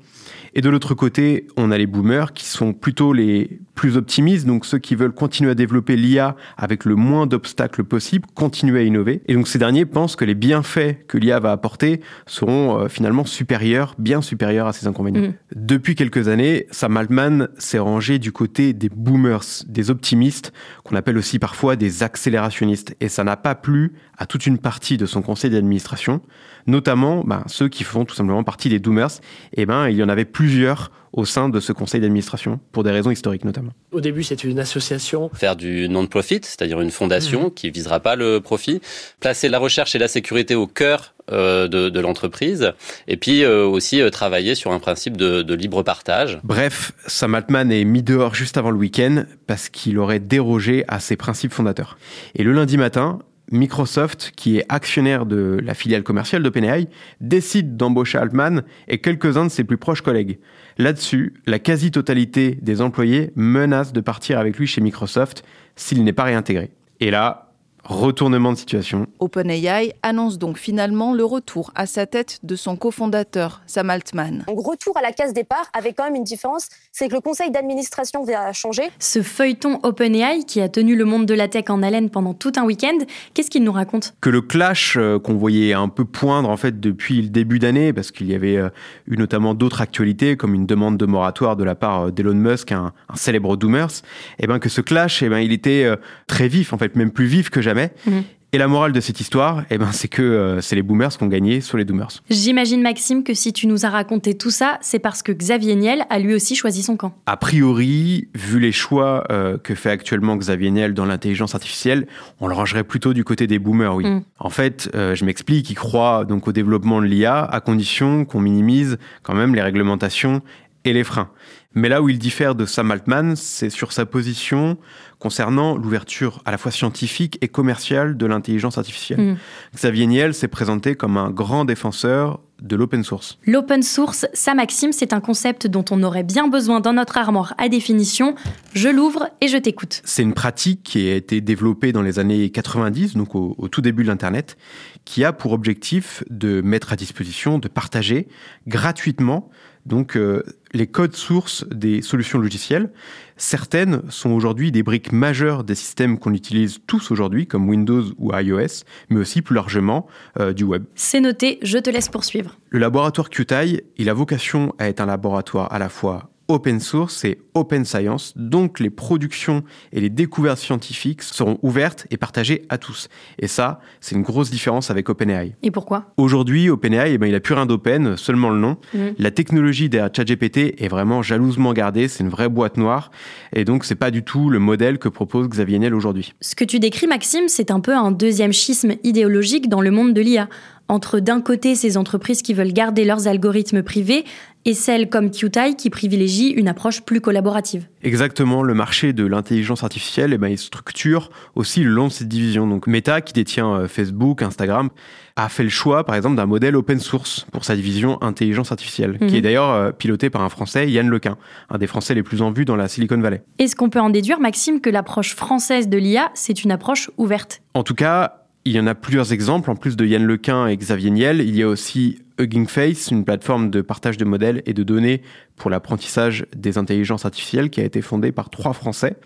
Et 0.54 0.60
de 0.60 0.68
l'autre 0.68 0.94
côté, 0.94 1.46
on 1.56 1.70
a 1.70 1.78
les 1.78 1.86
boomers 1.86 2.32
qui 2.32 2.44
sont 2.44 2.72
plutôt 2.72 3.12
les 3.12 3.60
plus 3.74 3.96
optimistes, 3.96 4.46
donc 4.46 4.64
ceux 4.66 4.78
qui 4.78 4.94
veulent 4.94 5.12
continuer 5.12 5.50
à 5.50 5.54
développer 5.54 5.96
l'IA 5.96 6.36
avec 6.56 6.84
le 6.84 6.94
moins 6.94 7.26
d'obstacles 7.26 7.84
possible, 7.84 8.26
continuer 8.34 8.80
à 8.80 8.82
innover. 8.82 9.22
Et 9.26 9.34
donc 9.34 9.48
ces 9.48 9.58
derniers 9.58 9.84
pensent 9.84 10.16
que 10.16 10.24
les 10.24 10.34
bienfaits 10.34 11.06
que 11.08 11.18
l'IA 11.18 11.40
va 11.40 11.52
apporter 11.52 12.00
seront 12.26 12.78
euh, 12.78 12.88
finalement 12.88 13.24
supérieurs, 13.24 13.94
bien 13.98 14.22
supérieurs 14.22 14.66
à 14.66 14.72
ses 14.72 14.86
inconvénients. 14.86 15.22
Mhm. 15.22 15.34
Depuis 15.54 15.94
quelques 15.94 16.28
années, 16.28 16.66
Sam 16.70 16.96
Altman 16.96 17.48
s'est 17.58 17.78
rangé 17.78 18.18
du 18.18 18.32
côté 18.32 18.72
des 18.72 18.88
boomers, 18.88 19.64
des 19.66 19.90
optimistes, 19.90 20.52
qu'on 20.84 20.96
appelle 20.96 21.18
aussi 21.18 21.38
parfois 21.38 21.76
des 21.76 22.02
accélérationnistes. 22.02 22.94
Et 23.00 23.08
ça 23.08 23.24
n'a 23.24 23.36
pas 23.36 23.54
plu 23.54 23.92
à 24.18 24.26
toute 24.26 24.46
une 24.46 24.58
partie 24.58 24.96
de 24.96 25.06
son 25.06 25.22
conseil 25.22 25.50
d'administration, 25.50 26.20
notamment 26.66 27.24
ben, 27.24 27.42
ceux 27.46 27.68
qui 27.68 27.84
font 27.84 28.04
tout 28.04 28.14
simplement 28.14 28.44
partie 28.44 28.68
des 28.68 28.78
doomers. 28.78 29.20
Et 29.54 29.66
ben, 29.66 29.88
il 29.88 29.96
y 29.96 30.02
en 30.02 30.08
avait 30.08 30.24
plusieurs 30.24 30.90
au 31.14 31.24
sein 31.24 31.48
de 31.48 31.60
ce 31.60 31.72
conseil 31.72 32.00
d'administration, 32.00 32.58
pour 32.72 32.82
des 32.82 32.90
raisons 32.90 33.10
historiques 33.10 33.44
notamment. 33.44 33.63
Au 33.92 34.00
début, 34.00 34.22
c'est 34.22 34.44
une 34.44 34.58
association. 34.58 35.30
Faire 35.34 35.56
du 35.56 35.88
non-profit, 35.88 36.40
c'est-à-dire 36.42 36.80
une 36.80 36.90
fondation 36.90 37.50
qui 37.50 37.70
visera 37.70 38.00
pas 38.00 38.16
le 38.16 38.40
profit. 38.40 38.80
Placer 39.20 39.48
la 39.48 39.58
recherche 39.58 39.94
et 39.94 39.98
la 39.98 40.08
sécurité 40.08 40.54
au 40.54 40.66
cœur 40.66 41.14
euh, 41.30 41.68
de, 41.68 41.88
de 41.88 42.00
l'entreprise. 42.00 42.72
Et 43.08 43.16
puis 43.16 43.44
euh, 43.44 43.64
aussi 43.64 44.00
euh, 44.00 44.10
travailler 44.10 44.54
sur 44.54 44.72
un 44.72 44.78
principe 44.78 45.16
de, 45.16 45.42
de 45.42 45.54
libre 45.54 45.82
partage. 45.82 46.38
Bref, 46.44 46.92
Sam 47.06 47.34
Altman 47.34 47.72
est 47.72 47.84
mis 47.84 48.02
dehors 48.02 48.34
juste 48.34 48.56
avant 48.56 48.70
le 48.70 48.76
week-end 48.76 49.24
parce 49.46 49.68
qu'il 49.68 49.98
aurait 49.98 50.20
dérogé 50.20 50.84
à 50.88 51.00
ses 51.00 51.16
principes 51.16 51.52
fondateurs. 51.52 51.96
Et 52.34 52.42
le 52.42 52.52
lundi 52.52 52.76
matin, 52.76 53.20
Microsoft, 53.50 54.32
qui 54.36 54.58
est 54.58 54.66
actionnaire 54.68 55.26
de 55.26 55.58
la 55.62 55.74
filiale 55.74 56.02
commerciale 56.02 56.42
d'OpenAI, 56.42 56.88
décide 57.20 57.76
d'embaucher 57.76 58.18
Altman 58.18 58.62
et 58.88 58.98
quelques-uns 58.98 59.46
de 59.46 59.50
ses 59.50 59.64
plus 59.64 59.76
proches 59.76 60.00
collègues. 60.02 60.38
Là-dessus, 60.78 61.34
la 61.46 61.58
quasi-totalité 61.58 62.58
des 62.60 62.80
employés 62.80 63.32
menacent 63.36 63.92
de 63.92 64.00
partir 64.00 64.38
avec 64.38 64.58
lui 64.58 64.66
chez 64.66 64.80
Microsoft 64.80 65.44
s'il 65.76 66.02
n'est 66.04 66.12
pas 66.12 66.24
réintégré. 66.24 66.70
Et 67.00 67.10
là, 67.10 67.43
retournement 67.84 68.52
de 68.52 68.58
situation. 68.58 69.06
OpenAI 69.18 69.94
annonce 70.02 70.38
donc 70.38 70.58
finalement 70.58 71.14
le 71.14 71.24
retour 71.24 71.70
à 71.74 71.86
sa 71.86 72.06
tête 72.06 72.38
de 72.42 72.56
son 72.56 72.76
cofondateur, 72.76 73.62
Sam 73.66 73.90
Altman. 73.90 74.44
Donc 74.46 74.66
retour 74.66 74.96
à 74.96 75.02
la 75.02 75.12
case 75.12 75.32
départ 75.32 75.66
avec 75.72 75.96
quand 75.96 76.04
même 76.04 76.14
une 76.14 76.24
différence, 76.24 76.68
c'est 76.92 77.08
que 77.08 77.14
le 77.14 77.20
conseil 77.20 77.50
d'administration 77.50 78.24
va 78.24 78.52
changer. 78.52 78.82
Ce 78.98 79.22
feuilleton 79.22 79.80
OpenAI 79.82 80.44
qui 80.44 80.60
a 80.60 80.68
tenu 80.68 80.96
le 80.96 81.04
monde 81.04 81.26
de 81.26 81.34
la 81.34 81.48
tech 81.48 81.64
en 81.68 81.82
haleine 81.82 82.10
pendant 82.10 82.34
tout 82.34 82.52
un 82.56 82.64
week-end, 82.64 82.98
qu'est-ce 83.34 83.50
qu'il 83.50 83.64
nous 83.64 83.72
raconte? 83.72 84.14
Que 84.20 84.30
le 84.30 84.40
clash 84.40 84.96
euh, 84.96 85.18
qu'on 85.18 85.34
voyait 85.34 85.72
un 85.72 85.88
peu 85.88 86.04
poindre 86.04 86.48
en 86.48 86.56
fait 86.56 86.80
depuis 86.80 87.22
le 87.22 87.28
début 87.28 87.58
d'année, 87.58 87.92
parce 87.92 88.10
qu'il 88.10 88.28
y 88.28 88.34
avait 88.34 88.56
euh, 88.56 88.68
eu 89.06 89.16
notamment 89.16 89.54
d'autres 89.54 89.80
actualités 89.80 90.36
comme 90.36 90.54
une 90.54 90.66
demande 90.66 90.96
de 90.96 91.06
moratoire 91.06 91.56
de 91.56 91.64
la 91.64 91.74
part 91.74 92.06
euh, 92.06 92.10
d'Elon 92.10 92.34
Musk, 92.34 92.72
un, 92.72 92.92
un 93.08 93.16
célèbre 93.16 93.56
doomers, 93.56 94.02
et 94.38 94.46
ben 94.46 94.58
que 94.58 94.68
ce 94.68 94.80
clash, 94.80 95.22
et 95.22 95.28
ben 95.28 95.38
il 95.38 95.52
était 95.52 95.88
très 96.26 96.48
vif 96.48 96.72
en 96.72 96.78
fait, 96.78 96.96
même 96.96 97.10
plus 97.10 97.26
vif 97.26 97.50
que 97.50 97.60
jamais. 97.74 97.92
Mhm. 98.06 98.24
Et 98.54 98.58
la 98.58 98.68
morale 98.68 98.92
de 98.92 99.00
cette 99.00 99.18
histoire, 99.18 99.64
eh 99.68 99.78
ben, 99.78 99.90
c'est 99.90 100.06
que 100.06 100.22
euh, 100.22 100.60
c'est 100.60 100.76
les 100.76 100.82
boomers 100.82 101.18
qui 101.18 101.24
ont 101.24 101.26
gagné 101.26 101.60
sur 101.60 101.76
les 101.76 101.84
doomers. 101.84 102.22
J'imagine, 102.30 102.82
Maxime, 102.82 103.24
que 103.24 103.34
si 103.34 103.52
tu 103.52 103.66
nous 103.66 103.84
as 103.84 103.90
raconté 103.90 104.34
tout 104.34 104.52
ça, 104.52 104.78
c'est 104.80 105.00
parce 105.00 105.24
que 105.24 105.32
Xavier 105.32 105.74
Niel 105.74 106.04
a 106.08 106.20
lui 106.20 106.36
aussi 106.36 106.54
choisi 106.54 106.84
son 106.84 106.96
camp. 106.96 107.16
A 107.26 107.36
priori, 107.36 108.28
vu 108.32 108.60
les 108.60 108.70
choix 108.70 109.24
euh, 109.32 109.58
que 109.58 109.74
fait 109.74 109.90
actuellement 109.90 110.36
Xavier 110.36 110.70
Niel 110.70 110.94
dans 110.94 111.04
l'intelligence 111.04 111.56
artificielle, 111.56 112.06
on 112.38 112.46
le 112.46 112.54
rangerait 112.54 112.84
plutôt 112.84 113.12
du 113.12 113.24
côté 113.24 113.48
des 113.48 113.58
boomers, 113.58 113.96
oui. 113.96 114.04
Mm. 114.04 114.22
En 114.38 114.50
fait, 114.50 114.88
euh, 114.94 115.16
je 115.16 115.24
m'explique, 115.24 115.68
il 115.68 115.74
croit 115.74 116.24
donc 116.24 116.46
au 116.46 116.52
développement 116.52 117.00
de 117.00 117.06
l'IA 117.06 117.42
à 117.42 117.58
condition 117.58 118.24
qu'on 118.24 118.38
minimise 118.38 118.98
quand 119.24 119.34
même 119.34 119.56
les 119.56 119.62
réglementations 119.62 120.42
et 120.84 120.92
les 120.92 121.04
freins. 121.04 121.30
Mais 121.74 121.88
là 121.88 122.02
où 122.02 122.08
il 122.08 122.18
diffère 122.18 122.54
de 122.54 122.66
Sam 122.66 122.90
Altman, 122.92 123.34
c'est 123.34 123.70
sur 123.70 123.92
sa 123.92 124.06
position 124.06 124.78
concernant 125.18 125.76
l'ouverture 125.76 126.40
à 126.44 126.52
la 126.52 126.58
fois 126.58 126.70
scientifique 126.70 127.38
et 127.40 127.48
commerciale 127.48 128.16
de 128.16 128.26
l'intelligence 128.26 128.78
artificielle. 128.78 129.20
Mm. 129.20 129.36
Xavier 129.74 130.06
Niel 130.06 130.34
s'est 130.34 130.48
présenté 130.48 130.94
comme 130.94 131.16
un 131.16 131.30
grand 131.30 131.64
défenseur 131.64 132.40
de 132.62 132.76
l'open 132.76 133.02
source. 133.02 133.38
L'open 133.46 133.82
source, 133.82 134.26
ça 134.32 134.54
Maxime, 134.54 134.92
c'est 134.92 135.12
un 135.12 135.20
concept 135.20 135.66
dont 135.66 135.84
on 135.90 136.02
aurait 136.02 136.22
bien 136.22 136.46
besoin 136.46 136.80
dans 136.80 136.92
notre 136.92 137.18
armoire 137.18 137.54
à 137.58 137.68
définition. 137.68 138.36
Je 138.74 138.88
l'ouvre 138.88 139.28
et 139.40 139.48
je 139.48 139.56
t'écoute. 139.56 140.00
C'est 140.04 140.22
une 140.22 140.34
pratique 140.34 140.82
qui 140.84 141.10
a 141.10 141.14
été 141.14 141.40
développée 141.40 141.92
dans 141.92 142.02
les 142.02 142.18
années 142.20 142.50
90, 142.50 143.16
donc 143.16 143.34
au, 143.34 143.56
au 143.58 143.68
tout 143.68 143.80
début 143.80 144.04
de 144.04 144.08
l'Internet, 144.08 144.56
qui 145.04 145.24
a 145.24 145.32
pour 145.32 145.52
objectif 145.52 146.22
de 146.30 146.60
mettre 146.60 146.92
à 146.92 146.96
disposition, 146.96 147.58
de 147.58 147.68
partager 147.68 148.28
gratuitement 148.68 149.50
donc 149.86 150.16
euh, 150.16 150.42
les 150.74 150.86
codes 150.86 151.14
sources 151.14 151.64
des 151.70 152.02
solutions 152.02 152.38
logicielles. 152.38 152.90
Certaines 153.36 154.02
sont 154.10 154.30
aujourd'hui 154.30 154.70
des 154.70 154.82
briques 154.82 155.12
majeures 155.12 155.64
des 155.64 155.74
systèmes 155.74 156.18
qu'on 156.18 156.34
utilise 156.34 156.80
tous 156.86 157.10
aujourd'hui, 157.10 157.46
comme 157.46 157.68
Windows 157.68 158.04
ou 158.18 158.36
iOS, 158.36 158.84
mais 159.08 159.20
aussi 159.20 159.40
plus 159.40 159.54
largement 159.54 160.06
euh, 160.38 160.52
du 160.52 160.64
web. 160.64 160.84
C'est 160.94 161.20
noté, 161.20 161.58
je 161.62 161.78
te 161.78 161.90
laisse 161.90 162.08
poursuivre. 162.08 162.58
Le 162.70 162.78
laboratoire 162.78 163.30
QTI, 163.30 163.82
il 163.96 164.08
a 164.08 164.14
vocation 164.14 164.74
à 164.78 164.88
être 164.88 165.00
un 165.00 165.06
laboratoire 165.06 165.72
à 165.72 165.78
la 165.78 165.88
fois 165.88 166.30
open 166.48 166.80
source 166.80 167.24
et 167.24 167.38
open 167.54 167.84
science, 167.84 168.32
donc 168.36 168.80
les 168.80 168.90
productions 168.90 169.62
et 169.92 170.00
les 170.00 170.10
découvertes 170.10 170.58
scientifiques 170.58 171.22
seront 171.22 171.58
ouvertes 171.62 172.06
et 172.10 172.16
partagées 172.16 172.62
à 172.68 172.78
tous. 172.78 173.08
Et 173.38 173.46
ça, 173.46 173.80
c'est 174.00 174.14
une 174.14 174.22
grosse 174.22 174.50
différence 174.50 174.90
avec 174.90 175.08
OpenAI. 175.08 175.54
Et 175.62 175.70
pourquoi? 175.70 176.12
Aujourd'hui, 176.16 176.68
OpenAI, 176.68 177.12
eh 177.12 177.18
ben, 177.18 177.26
il 177.26 177.34
a 177.34 177.40
plus 177.40 177.54
rien 177.54 177.66
d'open, 177.66 178.16
seulement 178.16 178.50
le 178.50 178.58
nom. 178.58 178.76
Mm. 178.92 178.98
La 179.18 179.30
technologie 179.30 179.88
derrière 179.88 180.10
ChatGPT 180.14 180.82
est 180.82 180.88
vraiment 180.88 181.22
jalousement 181.22 181.72
gardée, 181.72 182.08
c'est 182.08 182.24
une 182.24 182.30
vraie 182.30 182.48
boîte 182.48 182.76
noire, 182.76 183.10
et 183.54 183.64
donc 183.64 183.84
c'est 183.84 183.94
pas 183.94 184.10
du 184.10 184.22
tout 184.22 184.50
le 184.50 184.58
modèle 184.58 184.98
que 184.98 185.08
propose 185.08 185.48
Xavier 185.48 185.78
Niel 185.78 185.94
aujourd'hui. 185.94 186.34
Ce 186.40 186.54
que 186.54 186.64
tu 186.64 186.78
décris, 186.78 187.06
Maxime, 187.06 187.48
c'est 187.48 187.70
un 187.70 187.80
peu 187.80 187.94
un 187.94 188.10
deuxième 188.10 188.52
schisme 188.52 188.94
idéologique 189.02 189.68
dans 189.68 189.80
le 189.80 189.90
monde 189.90 190.12
de 190.12 190.20
l'IA. 190.20 190.48
Entre 190.88 191.18
d'un 191.18 191.40
côté 191.40 191.74
ces 191.74 191.96
entreprises 191.96 192.42
qui 192.42 192.52
veulent 192.54 192.72
garder 192.72 193.04
leurs 193.04 193.26
algorithmes 193.26 193.82
privés 193.82 194.24
et 194.66 194.74
celles 194.74 195.08
comme 195.10 195.30
QTI 195.30 195.76
qui 195.76 195.90
privilégient 195.90 196.50
une 196.50 196.68
approche 196.68 197.02
plus 197.02 197.20
collaborative. 197.20 197.86
Exactement, 198.02 198.62
le 198.62 198.72
marché 198.74 199.12
de 199.12 199.26
l'intelligence 199.26 199.82
artificielle, 199.82 200.32
eh 200.32 200.38
ben, 200.38 200.48
il 200.48 200.56
structure 200.58 201.30
aussi 201.54 201.82
le 201.82 201.90
long 201.90 202.06
de 202.08 202.12
cette 202.12 202.28
division. 202.28 202.66
Donc 202.66 202.86
Meta, 202.86 203.20
qui 203.20 203.32
détient 203.34 203.70
euh, 203.74 203.88
Facebook, 203.88 204.40
Instagram, 204.42 204.88
a 205.36 205.48
fait 205.50 205.64
le 205.64 205.68
choix, 205.68 206.04
par 206.04 206.14
exemple, 206.16 206.36
d'un 206.36 206.46
modèle 206.46 206.76
open 206.76 206.98
source 207.00 207.46
pour 207.52 207.64
sa 207.64 207.76
division 207.76 208.22
intelligence 208.22 208.70
artificielle, 208.72 209.18
Mhm. 209.20 209.26
qui 209.28 209.36
est 209.36 209.42
d'ailleurs 209.42 209.70
euh, 209.70 209.90
piloté 209.92 210.30
par 210.30 210.42
un 210.42 210.48
Français, 210.48 210.90
Yann 210.90 211.08
Lequin, 211.08 211.36
un 211.68 211.76
des 211.78 211.86
Français 211.86 212.14
les 212.14 212.22
plus 212.22 212.40
en 212.40 212.50
vue 212.50 212.64
dans 212.64 212.76
la 212.76 212.88
Silicon 212.88 213.18
Valley. 213.20 213.42
Est-ce 213.58 213.76
qu'on 213.76 213.90
peut 213.90 214.00
en 214.00 214.10
déduire, 214.10 214.40
Maxime, 214.40 214.80
que 214.80 214.88
l'approche 214.90 215.34
française 215.34 215.88
de 215.88 215.98
l'IA, 215.98 216.30
c'est 216.34 216.64
une 216.64 216.70
approche 216.72 217.10
ouverte? 217.18 217.60
En 217.74 217.82
tout 217.82 217.94
cas, 217.94 218.43
il 218.64 218.72
y 218.72 218.80
en 218.80 218.86
a 218.86 218.94
plusieurs 218.94 219.32
exemples. 219.32 219.70
En 219.70 219.76
plus 219.76 219.96
de 219.96 220.06
Yann 220.06 220.24
Lequin 220.24 220.66
et 220.66 220.76
Xavier 220.76 221.10
Niel, 221.10 221.40
il 221.40 221.54
y 221.54 221.62
a 221.62 221.68
aussi 221.68 222.22
Hugging 222.38 222.66
Face, 222.66 223.10
une 223.10 223.24
plateforme 223.24 223.70
de 223.70 223.82
partage 223.82 224.16
de 224.16 224.24
modèles 224.24 224.62
et 224.66 224.72
de 224.72 224.82
données 224.82 225.22
pour 225.56 225.70
l'apprentissage 225.70 226.46
des 226.56 226.78
intelligences 226.78 227.24
artificielles 227.24 227.70
qui 227.70 227.80
a 227.80 227.84
été 227.84 228.02
fondée 228.02 228.32
par 228.32 228.50
trois 228.50 228.72
Français 228.72 229.16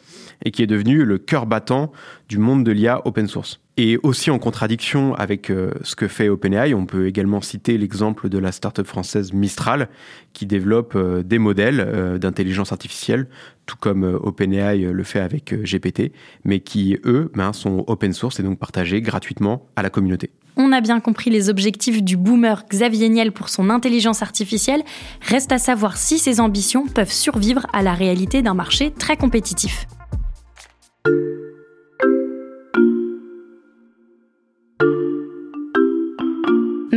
et 0.45 0.51
qui 0.51 0.63
est 0.63 0.67
devenu 0.67 1.05
le 1.05 1.19
cœur 1.19 1.47
battant 1.47 1.93
du 2.29 2.39
monde 2.39 2.65
de 2.65 2.73
l'IA 2.73 3.07
open 3.07 3.29
source. 3.29 3.61
Et 3.81 3.97
aussi 4.03 4.33
en 4.33 4.41
contradiction 4.41 5.15
avec 5.15 5.51
euh, 5.51 5.71
ce 5.85 5.95
que 5.95 6.09
fait 6.09 6.29
OpenAI, 6.29 6.75
on 6.75 6.85
peut 6.85 7.07
également 7.07 7.41
citer 7.41 7.79
l'exemple 7.79 8.29
de 8.29 8.37
la 8.37 8.51
start-up 8.51 8.85
française 8.85 9.33
Mistral 9.33 9.89
qui 10.33 10.47
développe 10.47 10.97
euh, 10.97 11.23
des 11.23 11.39
modèles 11.39 11.79
euh, 11.79 12.19
d'intelligence 12.19 12.73
artificielle, 12.73 13.29
tout 13.67 13.77
comme 13.79 14.03
OpenAI 14.03 14.79
le 14.79 15.05
fait 15.05 15.21
avec 15.21 15.55
GPT, 15.55 16.11
mais 16.43 16.59
qui, 16.59 16.99
eux, 17.05 17.31
ben, 17.35 17.53
sont 17.53 17.85
open 17.87 18.13
source 18.13 18.41
et 18.41 18.43
donc 18.43 18.59
partagés 18.59 19.01
gratuitement 19.01 19.69
à 19.77 19.83
la 19.83 19.91
communauté. 19.91 20.33
On 20.57 20.73
a 20.73 20.81
bien 20.81 20.99
compris 20.99 21.31
les 21.31 21.49
objectifs 21.49 22.03
du 22.03 22.17
boomer 22.17 22.65
Xavier 22.69 23.09
Niel 23.09 23.31
pour 23.31 23.49
son 23.49 23.71
intelligence 23.71 24.23
artificielle. 24.23 24.83
Reste 25.21 25.53
à 25.53 25.59
savoir 25.59 25.99
si 25.99 26.19
ses 26.19 26.41
ambitions 26.41 26.89
peuvent 26.89 27.13
survivre 27.13 27.65
à 27.73 27.83
la 27.83 27.95
réalité 27.95 28.43
d'un 28.43 28.55
marché 28.55 28.91
très 28.91 29.17
compétitif. 29.17 29.87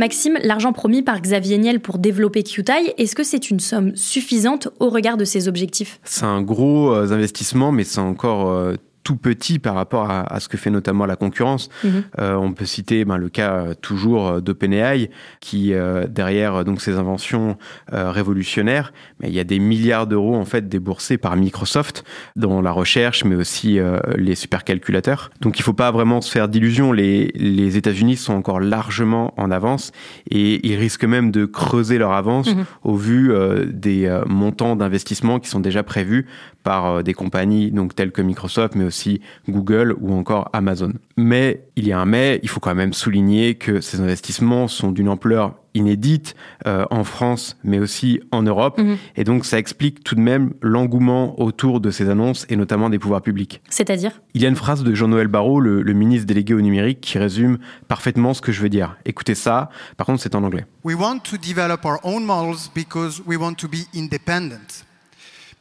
Maxime, 0.02 0.36
l'argent 0.42 0.72
promis 0.72 1.00
par 1.02 1.20
Xavier 1.20 1.58
Niel 1.58 1.78
pour 1.78 1.96
développer 1.98 2.42
QTI, 2.42 2.92
est-ce 2.98 3.14
que 3.14 3.22
c'est 3.22 3.50
une 3.50 3.60
somme 3.60 3.94
suffisante 3.94 4.66
au 4.80 4.88
regard 4.88 5.16
de 5.16 5.24
ses 5.24 5.46
objectifs? 5.46 6.00
C'est 6.02 6.24
un 6.24 6.42
gros 6.42 6.92
euh, 6.92 7.12
investissement, 7.12 7.70
mais 7.70 7.84
c'est 7.84 8.00
encore 8.00 8.50
euh, 8.50 8.74
tout 9.02 9.16
petit 9.16 9.58
par 9.58 9.74
rapport 9.74 10.10
à, 10.10 10.40
ce 10.40 10.48
que 10.48 10.56
fait 10.56 10.70
notamment 10.70 11.06
la 11.06 11.16
concurrence. 11.16 11.68
Mhm. 11.84 12.02
Euh, 12.20 12.34
on 12.34 12.52
peut 12.52 12.64
citer 12.64 13.04
ben, 13.04 13.16
le 13.16 13.28
cas 13.28 13.52
euh, 13.52 13.74
toujours 13.74 14.28
euh, 14.28 14.40
d'OpenAI, 14.40 15.10
qui 15.40 15.72
derrière 16.08 16.64
donc 16.64 16.80
ses 16.80 16.96
inventions 16.96 17.56
révolutionnaires, 17.90 18.92
mais 19.20 19.28
il 19.28 19.34
y 19.34 19.40
a 19.40 19.44
des 19.44 19.58
milliards 19.58 20.06
d'euros 20.06 20.36
en 20.36 20.44
fait 20.44 20.68
déboursés 20.68 21.18
par 21.18 21.36
Microsoft 21.36 22.04
dans 22.36 22.60
la 22.60 22.70
recherche, 22.70 23.24
mais 23.24 23.34
aussi 23.34 23.78
les 24.16 24.34
supercalculateurs. 24.34 25.30
Donc 25.40 25.58
il 25.58 25.62
ne 25.62 25.64
faut 25.64 25.72
pas 25.72 25.90
vraiment 25.90 26.20
se 26.20 26.30
faire 26.30 26.48
d'illusions. 26.48 26.92
Les, 26.92 27.32
les 27.34 27.76
États-Unis 27.76 28.16
sont 28.16 28.34
encore 28.34 28.60
largement 28.60 29.34
en 29.36 29.50
avance 29.50 29.92
et 30.30 30.66
ils 30.66 30.76
risquent 30.76 31.04
même 31.04 31.30
de 31.30 31.44
creuser 31.44 31.98
leur 31.98 32.12
avance 32.12 32.54
mhm. 32.54 32.64
au 32.84 32.96
vu 32.96 33.32
des 33.66 34.20
montants 34.26 34.76
d'investissement 34.76 35.38
qui 35.38 35.48
sont 35.48 35.60
déjà 35.60 35.82
prévus 35.82 36.26
par 36.62 37.02
des 37.02 37.14
compagnies 37.14 37.70
donc 37.70 37.94
telles 37.94 38.12
que 38.12 38.22
Microsoft, 38.22 38.74
mais 38.74 38.84
aussi 38.84 39.20
Google 39.48 39.96
ou 40.00 40.12
encore 40.12 40.48
Amazon. 40.52 40.92
Mais 41.16 41.64
il 41.76 41.86
y 41.86 41.92
a 41.92 41.98
un 41.98 42.06
mais, 42.12 42.40
il 42.42 42.48
faut 42.50 42.60
quand 42.60 42.74
même 42.74 42.92
souligner 42.92 43.54
que 43.54 43.80
ces 43.80 44.00
investissements 44.00 44.68
sont 44.68 44.92
d'une 44.92 45.08
ampleur 45.08 45.54
inédite 45.74 46.34
euh, 46.66 46.84
en 46.90 47.04
France, 47.04 47.56
mais 47.64 47.78
aussi 47.78 48.20
en 48.30 48.42
Europe. 48.42 48.78
Mhm. 48.78 48.98
Et 49.16 49.24
donc, 49.24 49.46
ça 49.46 49.58
explique 49.58 50.04
tout 50.04 50.14
de 50.14 50.20
même 50.20 50.52
l'engouement 50.60 51.40
autour 51.40 51.80
de 51.80 51.90
ces 51.90 52.10
annonces 52.10 52.44
et 52.50 52.56
notamment 52.56 52.90
des 52.90 52.98
pouvoirs 52.98 53.22
publics. 53.22 53.62
C'est-à-dire? 53.70 54.20
Il 54.34 54.42
y 54.42 54.44
a 54.44 54.48
une 54.50 54.56
phrase 54.56 54.84
de 54.84 54.94
Jean-Noël 54.94 55.28
Barrot, 55.28 55.60
le, 55.60 55.80
le, 55.80 55.92
ministre 55.94 56.26
délégué 56.26 56.52
au 56.52 56.60
numérique, 56.60 57.00
qui 57.00 57.18
résume 57.18 57.58
parfaitement 57.88 58.34
ce 58.34 58.42
que 58.42 58.52
je 58.52 58.60
veux 58.60 58.68
dire. 58.68 58.98
Écoutez 59.06 59.34
ça, 59.34 59.70
par 59.96 60.06
contre, 60.06 60.22
c'est 60.22 60.34
en 60.34 60.42
anglais. 60.42 60.66
We 60.84 60.94
want 60.94 61.20
to 61.30 61.38
develop 61.38 61.86
our 61.86 61.98
own 62.02 62.26
models 62.26 62.70
because 62.74 63.22
we 63.26 63.38
want 63.38 63.54
to 63.54 63.68
be 63.68 63.86
independent. 63.94 64.84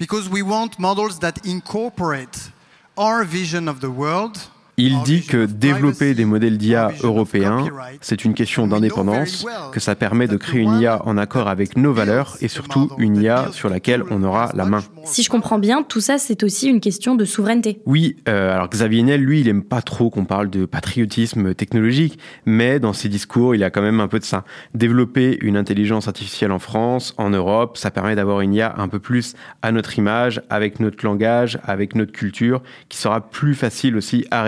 Because 0.02 0.28
we 0.28 0.42
want 0.42 0.80
models 0.80 1.20
that 1.20 1.46
incorporate 1.46 2.50
our 2.98 3.24
vision 3.24 3.68
of 3.68 3.82
the 3.82 3.92
world 3.92 4.36
Il 4.78 5.02
dit 5.04 5.26
que 5.26 5.46
développer 5.46 6.14
des 6.14 6.26
modèles 6.26 6.58
d'IA 6.58 6.92
européens, 7.04 7.66
c'est 8.00 8.26
une 8.26 8.34
question 8.34 8.68
d'indépendance, 8.68 9.46
que 9.72 9.80
ça 9.80 9.96
permet 9.96 10.28
de 10.28 10.38
créer 10.38 10.62
une 10.62 10.80
IA 10.80 11.06
en 11.06 11.18
accord 11.18 11.48
avec 11.48 11.78
nos 11.78 11.94
valeurs 11.94 12.38
et 12.42 12.48
surtout 12.48 12.90
une 12.98 13.18
IA 13.18 13.50
sur 13.52 13.70
laquelle 13.70 14.04
on 14.10 14.24
aura 14.24 14.52
la 14.56 14.66
main. 14.66 14.82
Si 15.04 15.24
je 15.24 15.30
comprends 15.30 15.60
bien, 15.60 15.84
tout 15.84 16.02
ça, 16.02 16.18
c'est 16.18 16.44
aussi 16.44 16.68
une 16.68 16.80
question 16.80 17.16
de 17.16 17.26
souveraineté. 17.26 17.82
Oui, 17.86 18.18
euh, 18.28 18.54
alors 18.54 18.70
Xavier 18.70 19.04
Niel, 19.04 19.22
lui, 19.22 19.42
il 19.42 19.48
aime 19.48 19.64
pas 19.64 19.82
trop 19.82 20.10
qu'on 20.10 20.26
parle 20.26 20.50
de 20.50 20.66
patriotisme 20.66 21.54
technologique, 21.54 22.18
mais 22.46 22.80
dans 22.80 22.94
ses 22.94 23.10
discours, 23.10 23.56
il 23.56 23.60
y 23.60 23.64
a 23.64 23.70
quand 23.70 23.82
même 23.82 24.00
un 24.00 24.08
peu 24.08 24.20
de 24.20 24.24
ça. 24.26 24.46
Développer 24.74 25.38
une 25.42 25.58
intelligence 25.58 26.08
artificielle 26.08 26.52
en 26.52 26.60
France, 26.60 27.14
en 27.18 27.30
Europe, 27.30 27.78
ça 27.78 27.92
permet 27.92 28.16
d'avoir 28.16 28.42
une 28.42 28.54
IA 28.54 28.74
un 28.78 28.88
peu 28.88 29.00
plus 29.00 29.36
à 29.62 29.72
notre 29.72 29.98
image, 29.98 30.42
avec 30.50 30.80
notre 30.80 31.06
langage, 31.06 31.60
avec 31.64 31.96
notre 31.96 32.12
culture, 32.12 32.62
qui 32.90 32.98
sera 32.98 33.30
plus 33.30 33.56
facile 33.56 33.96
aussi 33.98 34.26
à 34.32 34.44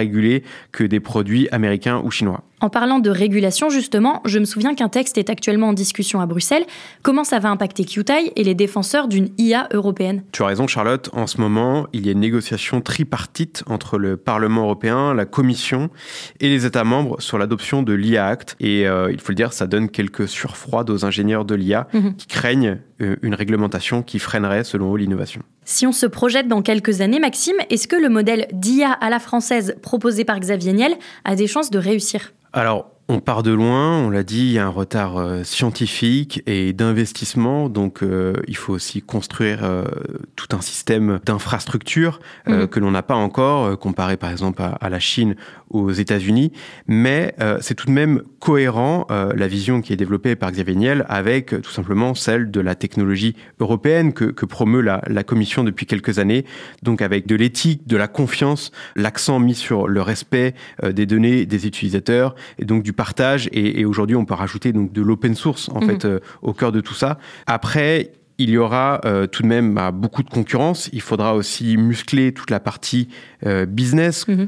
que 0.72 0.84
des 0.84 1.00
produits 1.00 1.48
américains 1.52 2.02
ou 2.04 2.12
chinois. 2.12 2.44
En 2.64 2.70
parlant 2.70 3.00
de 3.00 3.10
régulation, 3.10 3.70
justement, 3.70 4.22
je 4.24 4.40
me 4.40 4.46
souviens 4.46 4.74
qu'un 4.74 4.88
texte 4.88 5.18
est 5.18 5.30
actuellement 5.30 5.68
en 5.68 5.74
discussion 5.74 6.22
à 6.22 6.26
Bruxelles. 6.26 6.64
Comment 7.02 7.26
ça 7.26 7.40
va 7.40 7.50
impacter 7.50 7.84
QTI 7.84 8.32
et 8.38 8.44
les 8.46 8.56
défenseurs 8.56 9.10
d'une 9.10 9.32
IA 9.38 9.68
européenne? 9.74 10.24
Tu 10.32 10.44
as 10.44 10.46
raison, 10.46 10.66
Charlotte. 10.66 11.10
En 11.12 11.28
ce 11.28 11.42
moment, 11.42 11.88
il 11.92 12.06
y 12.06 12.08
a 12.08 12.14
une 12.14 12.22
négociation 12.22 12.80
tripartite 12.80 13.66
entre 13.68 13.98
le 13.98 14.16
Parlement 14.16 14.62
européen, 14.62 15.14
la 15.14 15.26
Commission 15.26 15.90
et 16.40 16.48
les 16.48 16.66
États 16.66 16.86
membres 16.86 17.20
sur 17.20 17.38
l'adoption 17.38 17.84
de 17.84 17.92
l'IA 17.92 18.28
Act. 18.28 18.56
Et 18.62 18.88
euh, 18.88 19.12
il 19.12 19.20
faut 19.20 19.34
le 19.34 19.36
dire, 19.36 19.52
ça 19.52 19.68
donne 19.68 19.90
quelques 19.90 20.30
surfroides 20.30 20.90
aux 20.90 21.04
ingénieurs 21.04 21.44
de 21.44 21.56
l'IA 21.56 21.90
mhm. 21.92 22.16
qui 22.16 22.28
craignent 22.28 22.80
euh, 23.02 23.18
une 23.24 23.36
réglementation 23.36 24.04
qui 24.04 24.20
freinerait, 24.20 24.64
selon 24.64 24.96
eux, 24.96 25.00
l'innovation. 25.00 25.42
Si 25.66 25.86
on 25.86 25.92
se 25.92 26.06
projette 26.06 26.48
dans 26.48 26.62
quelques 26.62 27.02
années, 27.02 27.20
Maxime, 27.20 27.58
est-ce 27.70 27.90
que 27.90 27.98
le 27.98 28.08
modèle 28.08 28.48
d'IA 28.54 28.90
à 28.90 29.10
la 29.10 29.20
française 29.20 29.76
proposé 29.82 30.24
par 30.24 30.40
Xavier 30.40 30.72
Niel 30.72 30.96
a 31.26 31.36
des 31.36 31.48
chances 31.48 31.70
de 31.70 31.78
réussir? 31.78 32.32
Alors, 32.54 32.92
on 33.14 33.20
part 33.20 33.44
de 33.44 33.52
loin, 33.52 34.00
on 34.00 34.10
l'a 34.10 34.24
dit, 34.24 34.40
il 34.40 34.52
y 34.54 34.60
a 34.60 34.66
un 34.66 34.70
retard 34.70 35.18
euh, 35.18 35.44
scientifique 35.44 36.42
et 36.48 36.74
d'investissement, 36.74 37.70
donc 37.70 38.02
euh, 38.02 38.34
il 38.48 38.58
faut 38.58 38.74
aussi 38.74 39.04
construire 39.04 39.64
euh, 39.64 39.86
tout 40.36 40.48
un 40.56 40.62
système 40.62 41.20
d'infrastructure 41.24 42.20
mmh. 42.48 42.66
que 42.68 42.80
l'on 42.80 42.90
n'a 42.90 43.04
pas 43.04 43.14
encore, 43.14 43.78
comparé 43.78 44.18
par 44.18 44.32
exemple 44.32 44.64
à, 44.64 44.90
la 44.90 45.00
Chine 45.00 45.36
aux 45.70 45.92
États-Unis, 45.92 46.52
mais 46.88 47.36
c'est 47.62 47.76
tout 47.76 47.88
de 47.88 47.92
même 47.92 48.22
cohérent 48.40 49.08
la 49.10 49.48
vision 49.48 49.82
qui 49.82 49.92
est 49.94 49.96
développée 49.96 50.36
par 50.36 50.52
Xavier 50.52 50.76
Niel 50.76 51.06
avec 51.10 51.62
tout 51.62 51.72
simplement 51.72 52.14
celle 52.16 52.52
de 52.52 52.62
la 52.62 52.76
technologie 52.76 53.36
européenne 53.60 54.14
que, 54.14 54.26
que 54.26 54.46
promeut 54.46 54.82
la, 54.82 55.02
la, 55.08 55.24
Commission 55.24 55.64
depuis 55.64 55.86
quelques 55.86 56.20
années, 56.20 56.46
donc 56.84 57.02
avec 57.02 57.26
de 57.26 57.36
l'éthique, 57.36 57.88
de 57.88 57.98
la 57.98 58.08
confiance, 58.08 58.72
l'accent 58.96 59.40
mis 59.40 59.56
sur 59.56 59.88
le 59.88 60.02
respect 60.02 60.54
des 60.84 61.06
données 61.06 61.46
des 61.46 61.68
utilisateurs 61.68 62.36
et 62.60 62.66
donc 62.66 62.84
du 62.84 62.94
partage 63.04 63.50
et, 63.52 63.84
aujourd'hui 63.84 64.16
on 64.16 64.24
peut 64.24 64.34
rajouter 64.34 64.72
donc 64.72 64.94
de 64.94 65.02
l'open 65.02 65.36
source 65.36 65.68
en 65.76 65.82
mhm. 65.82 65.88
fait 65.88 66.06
euh, 66.06 66.20
au 66.42 66.54
cœur 66.54 66.72
de 66.72 66.80
tout 66.80 66.94
ça. 66.94 67.18
Après, 67.48 68.14
il 68.38 68.50
y 68.50 68.58
aura 68.58 69.02
euh, 69.04 69.28
tout 69.28 69.44
de 69.44 69.48
même 69.48 69.74
bah, 69.74 69.92
beaucoup 69.92 70.24
de 70.24 70.30
concurrence. 70.30 70.90
Il 70.94 71.02
faudra 71.02 71.36
aussi 71.36 71.78
muscler 71.78 72.34
toute 72.34 72.50
la 72.50 72.62
partie 72.62 73.10
euh, 73.46 73.66
business. 73.66 74.26
Mm 74.28 74.46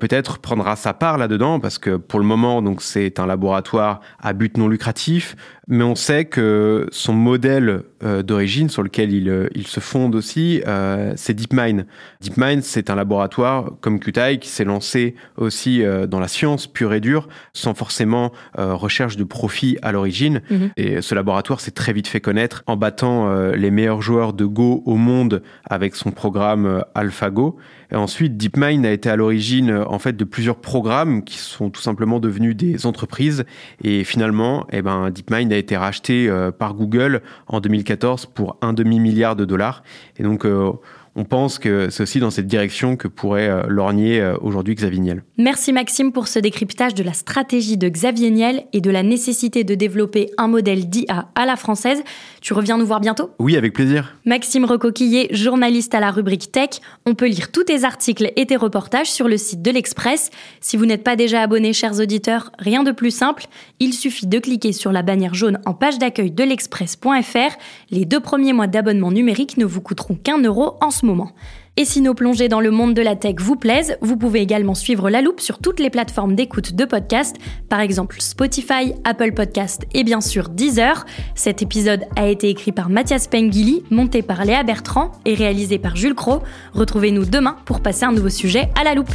peut-être 0.00 0.38
prendra 0.38 0.76
sa 0.76 0.92
part 0.94 1.18
là-dedans 1.18 1.60
parce 1.60 1.78
que 1.78 1.96
pour 1.96 2.18
le 2.18 2.26
moment, 2.26 2.62
donc 2.62 2.82
c'est 2.82 3.18
un 3.18 3.26
laboratoire 3.26 4.00
à 4.20 4.32
but 4.32 4.56
non 4.56 4.68
lucratif 4.68 5.36
mais 5.68 5.84
on 5.84 5.94
sait 5.94 6.24
que 6.26 6.86
son 6.90 7.14
modèle 7.14 7.82
euh, 8.02 8.22
d'origine 8.22 8.68
sur 8.68 8.82
lequel 8.82 9.12
il, 9.12 9.28
euh, 9.28 9.48
il, 9.54 9.66
se 9.66 9.80
fonde 9.80 10.14
aussi, 10.14 10.62
euh, 10.66 11.14
c'est 11.16 11.32
DeepMind. 11.32 11.86
DeepMind, 12.20 12.62
c'est 12.62 12.90
un 12.90 12.94
laboratoire 12.94 13.70
comme 13.80 13.98
Qtai 13.98 14.38
qui 14.38 14.48
s'est 14.48 14.64
lancé 14.64 15.14
aussi 15.36 15.82
dans 16.08 16.20
la 16.20 16.28
science 16.28 16.66
pure 16.66 16.92
et 16.92 17.00
dure, 17.00 17.28
sans 17.52 17.74
forcément 17.74 18.32
recherche 18.56 19.16
de 19.16 19.24
profit 19.24 19.78
à 19.82 19.92
l'origine. 19.92 20.42
Mhm. 20.50 20.70
Et 20.76 21.02
ce 21.02 21.14
laboratoire 21.14 21.60
s'est 21.60 21.70
très 21.70 21.92
vite 21.92 22.08
fait 22.08 22.20
connaître 22.20 22.62
en 22.66 22.76
battant 22.76 23.32
les 23.52 23.70
meilleurs 23.70 24.02
joueurs 24.02 24.32
de 24.32 24.44
Go 24.44 24.82
au 24.86 24.96
monde 24.96 25.42
avec 25.68 25.94
son 25.94 26.10
programme 26.10 26.84
AlphaGo. 26.94 27.56
Ensuite, 27.94 28.36
DeepMind 28.36 28.84
a 28.84 28.90
été 28.90 29.08
à 29.08 29.16
l'origine 29.16 29.70
en 29.72 29.98
fait 29.98 30.16
de 30.16 30.24
plusieurs 30.24 30.56
programmes 30.56 31.22
qui 31.22 31.38
sont 31.38 31.70
tout 31.70 31.80
simplement 31.80 32.20
devenus 32.20 32.56
des 32.56 32.86
entreprises. 32.86 33.44
Et 33.82 34.04
finalement, 34.04 34.66
eh 34.72 34.82
ben, 34.82 35.10
DeepMind 35.10 35.52
a 35.52 35.56
été 35.56 35.76
racheté 35.76 36.28
euh, 36.28 36.50
par 36.50 36.74
Google 36.74 37.22
en 37.46 37.60
2014 37.60 38.26
pour 38.26 38.56
un 38.62 38.72
demi-milliard 38.72 39.36
de 39.36 39.44
dollars. 39.44 39.82
Et 40.18 40.22
donc, 40.22 40.44
euh, 40.44 40.72
on 41.16 41.24
pense 41.24 41.58
que 41.58 41.90
c'est 41.90 42.02
aussi 42.02 42.18
dans 42.18 42.30
cette 42.30 42.46
direction 42.46 42.96
que 42.96 43.06
pourrait 43.08 43.48
euh, 43.48 43.62
lorgner 43.68 44.20
euh, 44.20 44.36
aujourd'hui 44.40 44.74
Xavier 44.74 45.00
Niel. 45.00 45.22
Merci 45.38 45.72
Maxime 45.72 46.12
pour 46.12 46.26
ce 46.26 46.38
décryptage 46.38 46.94
de 46.94 47.02
la 47.02 47.12
stratégie 47.12 47.76
de 47.76 47.88
Xavier 47.88 48.30
Niel 48.30 48.64
et 48.72 48.80
de 48.80 48.90
la 48.90 49.02
nécessité 49.02 49.62
de 49.62 49.74
développer 49.74 50.30
un 50.38 50.48
modèle 50.48 50.88
d'IA 50.88 51.28
à 51.34 51.46
la 51.46 51.56
française. 51.56 52.02
Tu 52.40 52.52
reviens 52.52 52.78
nous 52.78 52.86
voir 52.86 53.00
bientôt? 53.00 53.30
Oui, 53.38 53.56
avec 53.56 53.72
plaisir. 53.72 54.16
Maxime 54.24 54.64
Recoquillier, 54.64 55.28
journaliste 55.30 55.94
à 55.94 56.00
la 56.00 56.10
rubrique 56.10 56.50
Tech. 56.50 56.80
On 57.06 57.14
peut 57.14 57.28
lire 57.28 57.52
tous 57.52 57.64
tes 57.64 57.84
articles 57.84 58.32
et 58.36 58.46
tes 58.46 58.56
reportages 58.56 59.10
sur 59.10 59.28
le 59.28 59.36
site 59.36 59.62
de 59.62 59.70
l'Express. 59.70 60.30
Si 60.60 60.76
vous 60.76 60.86
n'êtes 60.86 61.04
pas 61.04 61.16
déjà 61.16 61.42
abonné, 61.42 61.72
chers 61.72 62.00
auditeurs, 62.00 62.50
rien 62.58 62.82
de 62.82 62.90
plus 62.90 63.12
simple. 63.12 63.46
Il 63.78 63.94
suffit 63.94 64.26
de 64.26 64.38
cliquer 64.38 64.72
sur 64.72 64.90
la 64.90 65.02
bannière 65.02 65.34
jaune 65.34 65.58
en 65.64 65.74
page 65.74 65.98
d'accueil 65.98 66.30
de 66.30 66.42
l'express.fr. 66.42 67.56
Les 67.90 68.04
deux 68.04 68.20
premiers 68.20 68.52
mois 68.52 68.66
d'abonnement 68.66 69.12
numérique 69.12 69.56
ne 69.56 69.64
vous 69.64 69.80
coûteront 69.80 70.16
qu'un 70.16 70.38
euro 70.38 70.76
en 70.80 70.90
moment. 71.04 71.32
Et 71.76 71.84
si 71.84 72.00
nos 72.00 72.14
plongées 72.14 72.48
dans 72.48 72.60
le 72.60 72.70
monde 72.70 72.94
de 72.94 73.02
la 73.02 73.16
tech 73.16 73.36
vous 73.38 73.56
plaisent, 73.56 73.96
vous 74.00 74.16
pouvez 74.16 74.40
également 74.40 74.74
suivre 74.74 75.10
La 75.10 75.22
Loupe 75.22 75.40
sur 75.40 75.58
toutes 75.58 75.80
les 75.80 75.90
plateformes 75.90 76.36
d'écoute 76.36 76.74
de 76.74 76.84
podcasts, 76.84 77.36
par 77.68 77.80
exemple 77.80 78.20
Spotify, 78.20 78.94
Apple 79.04 79.32
Podcast 79.32 79.84
et 79.92 80.04
bien 80.04 80.20
sûr 80.20 80.50
Deezer. 80.50 81.04
Cet 81.34 81.62
épisode 81.62 82.04
a 82.16 82.28
été 82.28 82.48
écrit 82.48 82.72
par 82.72 82.90
Mathias 82.90 83.26
Pengili, 83.26 83.82
monté 83.90 84.22
par 84.22 84.44
Léa 84.44 84.62
Bertrand 84.62 85.12
et 85.24 85.34
réalisé 85.34 85.78
par 85.78 85.96
Jules 85.96 86.14
Cro. 86.14 86.42
Retrouvez-nous 86.74 87.24
demain 87.24 87.56
pour 87.64 87.80
passer 87.80 88.04
un 88.04 88.12
nouveau 88.12 88.30
sujet 88.30 88.68
à 88.80 88.84
la 88.84 88.94
loupe. 88.94 89.14